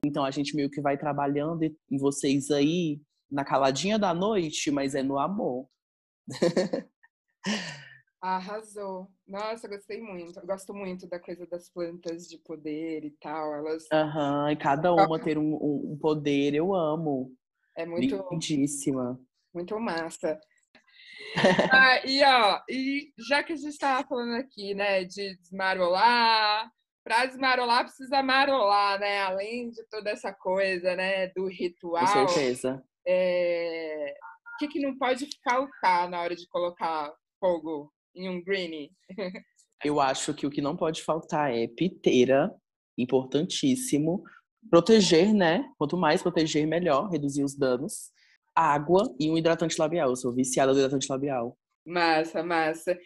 Então 0.03 0.23
a 0.23 0.31
gente 0.31 0.55
meio 0.55 0.69
que 0.69 0.81
vai 0.81 0.97
trabalhando 0.97 1.63
em 1.63 1.97
vocês 1.97 2.49
aí 2.51 3.01
na 3.29 3.43
caladinha 3.43 3.99
da 3.99 4.13
noite, 4.13 4.71
mas 4.71 4.95
é 4.95 5.03
no 5.03 5.19
amor. 5.19 5.67
Arrasou. 8.23 9.11
Nossa, 9.27 9.67
gostei 9.67 10.01
muito. 10.01 10.39
Eu 10.39 10.47
gosto 10.47 10.73
muito 10.73 11.05
da 11.09 11.19
coisa 11.19 11.45
das 11.45 11.69
plantas 11.69 12.25
de 12.25 12.37
poder 12.37 13.03
e 13.03 13.11
tal. 13.19 13.53
Elas. 13.53 13.83
Aham, 13.91 14.43
uhum, 14.43 14.49
e 14.49 14.55
cada 14.55 14.93
uma 14.93 15.19
ter 15.19 15.37
um, 15.37 15.55
um, 15.55 15.97
poder, 15.99 16.55
eu 16.55 16.73
amo. 16.73 17.35
É 17.75 17.85
muito. 17.85 18.25
Lindíssima. 18.31 19.19
Muito 19.53 19.77
massa. 19.77 20.39
ah, 21.69 22.01
e 22.07 22.23
ó, 22.23 22.61
e 22.69 23.11
já 23.27 23.43
que 23.43 23.51
a 23.51 23.57
gente 23.57 23.73
estava 23.73 24.07
falando 24.07 24.35
aqui, 24.35 24.73
né, 24.73 25.03
de 25.03 25.35
desmarolar, 25.39 26.71
para 27.03 27.25
desmarolar 27.25 27.83
precisa 27.83 28.23
marolar, 28.23 29.01
né? 29.01 29.19
Além 29.19 29.69
de 29.69 29.83
toda 29.89 30.09
essa 30.09 30.31
coisa, 30.31 30.95
né, 30.95 31.27
do 31.35 31.47
ritual. 31.47 32.05
Com 32.05 32.27
certeza. 32.29 32.81
É... 33.05 34.13
O 34.55 34.57
que, 34.59 34.69
que 34.69 34.79
não 34.79 34.97
pode 34.97 35.27
faltar 35.43 36.09
na 36.09 36.21
hora 36.21 36.37
de 36.37 36.47
colocar 36.47 37.13
fogo 37.37 37.92
em 38.15 38.29
um 38.29 38.43
greenie? 38.43 38.91
Eu 39.83 39.99
acho 39.99 40.33
que 40.33 40.47
o 40.47 40.49
que 40.49 40.61
não 40.61 40.77
pode 40.77 41.03
faltar 41.03 41.53
é 41.53 41.67
piteira, 41.67 42.49
importantíssimo. 42.97 44.23
Proteger, 44.69 45.33
né? 45.33 45.65
Quanto 45.77 45.97
mais 45.97 46.21
proteger, 46.21 46.65
melhor, 46.65 47.09
reduzir 47.09 47.43
os 47.43 47.55
danos. 47.55 48.11
Água 48.55 49.13
e 49.19 49.29
um 49.29 49.37
hidratante 49.37 49.77
labial. 49.77 50.09
Eu 50.09 50.15
sou 50.15 50.33
viciada 50.33 50.71
do 50.71 50.79
hidratante 50.79 51.07
labial. 51.09 51.57
Massa, 51.85 52.41
massa. 52.41 52.97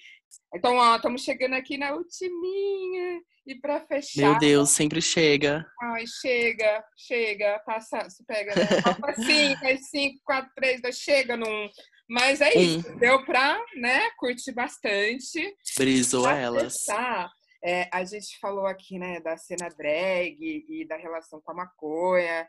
Então, 0.53 0.75
ó, 0.75 0.95
estamos 0.95 1.23
chegando 1.23 1.53
aqui 1.53 1.77
na 1.77 1.95
ultiminha. 1.95 3.21
E 3.47 3.55
para 3.55 3.79
fechar. 3.79 4.21
Meu 4.21 4.37
Deus, 4.37 4.69
sempre 4.71 5.01
chega. 5.01 5.65
Ai, 5.81 6.03
chega, 6.05 6.83
chega, 6.97 7.59
passa, 7.65 8.05
pega, 8.27 8.53
né? 8.53 8.65
Aí 9.63 9.77
cinco, 9.77 10.19
quatro, 10.25 10.51
três, 10.53 10.81
dois, 10.81 10.97
chega 10.97 11.37
num. 11.37 11.69
Mas 12.09 12.39
é 12.39 12.57
isso, 12.57 12.89
hum. 12.89 12.97
deu 12.97 13.25
pra, 13.25 13.59
né, 13.75 14.09
curtir 14.17 14.53
bastante. 14.53 15.55
Brisou 15.77 16.23
pra 16.23 16.37
elas. 16.37 16.83
Fechar, 16.83 17.29
é, 17.63 17.89
a 17.91 18.03
gente 18.05 18.39
falou 18.39 18.65
aqui, 18.65 18.97
né, 18.97 19.19
da 19.19 19.37
cena 19.37 19.67
drag 19.69 20.37
e 20.69 20.87
da 20.87 20.95
relação 20.95 21.41
com 21.41 21.51
a 21.51 21.55
maconha. 21.55 22.47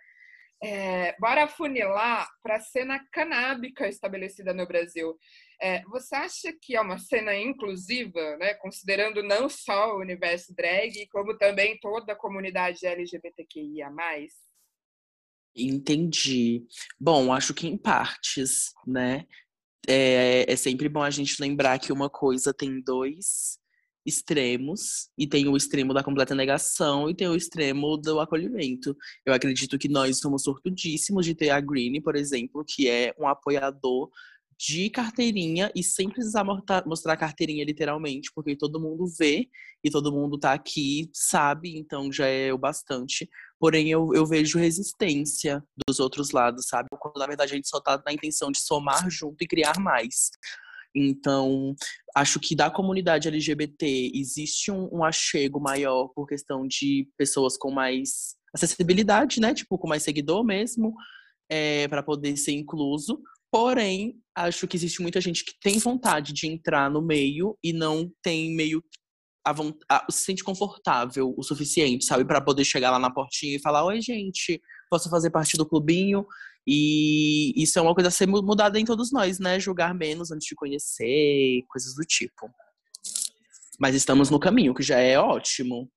É, 0.62 1.16
bora 1.20 1.46
funilar 1.46 2.28
para 2.42 2.56
a 2.56 2.60
cena 2.60 3.00
canábica 3.12 3.88
estabelecida 3.88 4.52
no 4.52 4.66
Brasil. 4.66 5.16
É, 5.60 5.82
você 5.84 6.14
acha 6.14 6.52
que 6.60 6.76
é 6.76 6.80
uma 6.80 6.98
cena 6.98 7.34
inclusiva, 7.34 8.36
né, 8.36 8.54
considerando 8.54 9.22
não 9.22 9.48
só 9.48 9.94
o 9.94 10.00
universo 10.00 10.54
drag, 10.54 11.06
como 11.08 11.36
também 11.36 11.78
toda 11.80 12.12
a 12.12 12.16
comunidade 12.16 12.86
LGBTQIA? 12.86 13.88
Entendi. 15.54 16.64
Bom, 17.00 17.32
acho 17.32 17.54
que 17.54 17.66
em 17.66 17.76
partes, 17.76 18.72
né? 18.86 19.26
É, 19.88 20.44
é 20.52 20.56
sempre 20.56 20.88
bom 20.88 21.02
a 21.02 21.10
gente 21.10 21.40
lembrar 21.40 21.78
que 21.78 21.92
uma 21.92 22.10
coisa 22.10 22.52
tem 22.52 22.80
dois 22.82 23.58
extremos, 24.08 25.10
e 25.18 25.26
tem 25.26 25.48
o 25.48 25.56
extremo 25.56 25.92
da 25.92 26.02
completa 26.02 26.34
negação 26.34 27.10
e 27.10 27.14
tem 27.14 27.28
o 27.28 27.36
extremo 27.36 27.96
do 27.98 28.20
acolhimento. 28.20 28.96
Eu 29.24 29.34
acredito 29.34 29.78
que 29.78 29.88
nós 29.88 30.18
somos 30.18 30.42
sortudíssimos 30.44 31.26
de 31.26 31.34
ter 31.34 31.50
a 31.50 31.60
Green, 31.60 32.00
por 32.00 32.16
exemplo, 32.16 32.64
que 32.66 32.88
é 32.88 33.14
um 33.18 33.28
apoiador 33.28 34.10
de 34.58 34.90
carteirinha 34.90 35.70
e 35.74 35.84
sem 35.84 36.10
precisar 36.10 36.42
mostrar 36.84 37.12
a 37.12 37.16
carteirinha 37.16 37.64
literalmente, 37.64 38.30
porque 38.34 38.56
todo 38.56 38.80
mundo 38.80 39.06
vê 39.16 39.48
e 39.84 39.90
todo 39.90 40.12
mundo 40.12 40.36
tá 40.36 40.52
aqui, 40.52 41.08
sabe, 41.12 41.78
então 41.78 42.10
já 42.10 42.26
é 42.26 42.52
o 42.52 42.58
bastante. 42.58 43.28
Porém, 43.60 43.88
eu, 43.88 44.12
eu 44.12 44.26
vejo 44.26 44.58
resistência 44.58 45.62
dos 45.86 46.00
outros 46.00 46.32
lados, 46.32 46.66
sabe? 46.66 46.88
Quando 46.98 47.18
na 47.18 47.26
verdade 47.26 47.52
a 47.52 47.56
gente 47.56 47.68
só 47.68 47.80
tá 47.80 48.02
na 48.04 48.12
intenção 48.12 48.50
de 48.50 48.60
somar 48.60 49.08
junto 49.08 49.42
e 49.42 49.46
criar 49.46 49.78
mais. 49.78 50.30
Então, 50.92 51.76
acho 52.16 52.40
que 52.40 52.56
da 52.56 52.68
comunidade 52.68 53.28
LGBT 53.28 54.10
existe 54.14 54.72
um, 54.72 54.88
um 54.92 55.04
achego 55.04 55.60
maior 55.60 56.08
por 56.08 56.26
questão 56.26 56.66
de 56.66 57.08
pessoas 57.16 57.56
com 57.56 57.70
mais 57.70 58.34
acessibilidade, 58.52 59.40
né? 59.40 59.54
Tipo, 59.54 59.78
com 59.78 59.86
mais 59.86 60.02
seguidor 60.02 60.42
mesmo, 60.42 60.94
é, 61.48 61.86
para 61.86 62.02
poder 62.02 62.36
ser 62.36 62.52
incluso. 62.52 63.22
Porém, 63.50 64.20
acho 64.34 64.68
que 64.68 64.76
existe 64.76 65.00
muita 65.00 65.20
gente 65.20 65.44
que 65.44 65.52
tem 65.60 65.78
vontade 65.78 66.32
de 66.32 66.46
entrar 66.46 66.90
no 66.90 67.00
meio 67.00 67.58
e 67.62 67.72
não 67.72 68.10
tem 68.22 68.54
meio 68.54 68.82
a, 69.44 69.54
a, 69.88 70.06
se 70.10 70.24
sente 70.24 70.44
confortável 70.44 71.34
o 71.36 71.42
suficiente, 71.42 72.04
sabe, 72.04 72.24
para 72.24 72.40
poder 72.40 72.64
chegar 72.64 72.90
lá 72.90 72.98
na 72.98 73.10
portinha 73.10 73.56
e 73.56 73.60
falar: 73.60 73.84
"Oi, 73.84 74.00
gente, 74.00 74.60
posso 74.90 75.08
fazer 75.08 75.30
parte 75.30 75.56
do 75.56 75.66
clubinho?" 75.66 76.26
E 76.66 77.54
isso 77.56 77.78
é 77.78 77.82
uma 77.82 77.94
coisa 77.94 78.08
a 78.08 78.10
ser 78.10 78.26
mudada 78.26 78.78
em 78.78 78.84
todos 78.84 79.10
nós, 79.10 79.38
né? 79.38 79.58
Julgar 79.58 79.94
menos 79.94 80.30
antes 80.30 80.46
de 80.46 80.54
conhecer, 80.54 81.62
coisas 81.66 81.94
do 81.94 82.02
tipo. 82.02 82.50
Mas 83.80 83.94
estamos 83.94 84.28
no 84.28 84.38
caminho, 84.38 84.74
que 84.74 84.82
já 84.82 84.98
é 84.98 85.18
ótimo. 85.18 85.90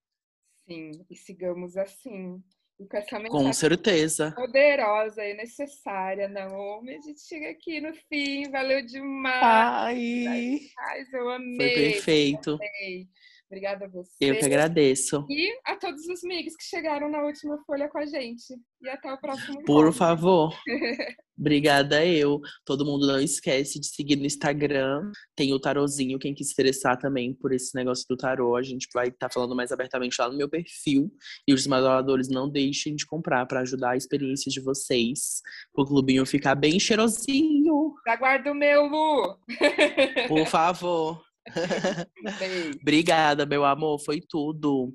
Sim, 0.65 0.91
e 1.09 1.15
sigamos 1.17 1.75
assim. 1.75 2.41
Com 2.89 2.98
essa 2.98 3.20
Com 3.30 3.54
certeza. 3.54 4.32
poderosa 4.32 5.24
e 5.26 5.34
necessária, 5.34 6.28
Naomi, 6.28 6.96
a 6.96 7.02
gente 7.02 7.22
chega 7.22 7.50
aqui 7.50 7.82
no 7.82 7.94
fim. 8.10 8.50
Valeu 8.50 8.86
demais. 8.86 9.44
Ai, 9.44 10.60
Ai, 10.80 11.04
eu 11.13 11.30
amei. 11.30 11.58
foi 11.58 11.70
perfeito. 11.70 12.52
amei. 12.56 13.08
Obrigada 13.51 13.83
a 13.83 13.89
você. 13.89 14.15
Eu 14.21 14.39
que 14.39 14.45
agradeço. 14.45 15.25
E 15.29 15.51
a 15.65 15.75
todos 15.75 16.07
os 16.07 16.23
amigos 16.23 16.55
que 16.55 16.63
chegaram 16.63 17.11
na 17.11 17.21
última 17.21 17.61
folha 17.65 17.89
com 17.89 17.97
a 17.97 18.05
gente. 18.05 18.55
E 18.81 18.87
até 18.87 19.11
o 19.11 19.17
próximo 19.17 19.61
Por 19.65 19.81
encontro. 19.81 19.91
favor. 19.91 20.57
Obrigada 21.37 22.05
eu. 22.05 22.39
Todo 22.63 22.85
mundo 22.85 23.05
não 23.05 23.19
esquece 23.19 23.77
de 23.77 23.87
seguir 23.87 24.15
no 24.15 24.25
Instagram. 24.25 25.11
Tem 25.35 25.51
o 25.53 25.59
tarozinho, 25.59 26.17
quem 26.17 26.33
quis 26.33 26.51
interessar 26.51 26.97
também 26.97 27.33
por 27.33 27.51
esse 27.51 27.75
negócio 27.75 28.05
do 28.07 28.15
tarô. 28.15 28.55
A 28.55 28.63
gente 28.63 28.87
vai 28.93 29.09
estar 29.09 29.29
falando 29.29 29.53
mais 29.53 29.73
abertamente 29.73 30.15
lá 30.17 30.29
no 30.29 30.37
meu 30.37 30.47
perfil. 30.47 31.11
E 31.45 31.53
os 31.53 31.67
magoadores 31.67 32.29
não 32.29 32.49
deixem 32.49 32.95
de 32.95 33.05
comprar 33.05 33.45
para 33.47 33.59
ajudar 33.59 33.91
a 33.91 33.97
experiência 33.97 34.49
de 34.49 34.61
vocês. 34.61 35.41
O 35.75 35.83
clubinho 35.83 36.25
ficar 36.25 36.55
bem 36.55 36.79
cheirosinho. 36.79 37.95
Aguardo 38.07 38.51
o 38.51 38.55
meu, 38.55 38.85
Lu. 38.85 39.37
Por 40.29 40.47
favor. 40.47 41.21
Obrigada, 42.82 43.45
meu 43.45 43.65
amor. 43.65 43.99
Foi 43.99 44.21
tudo. 44.21 44.93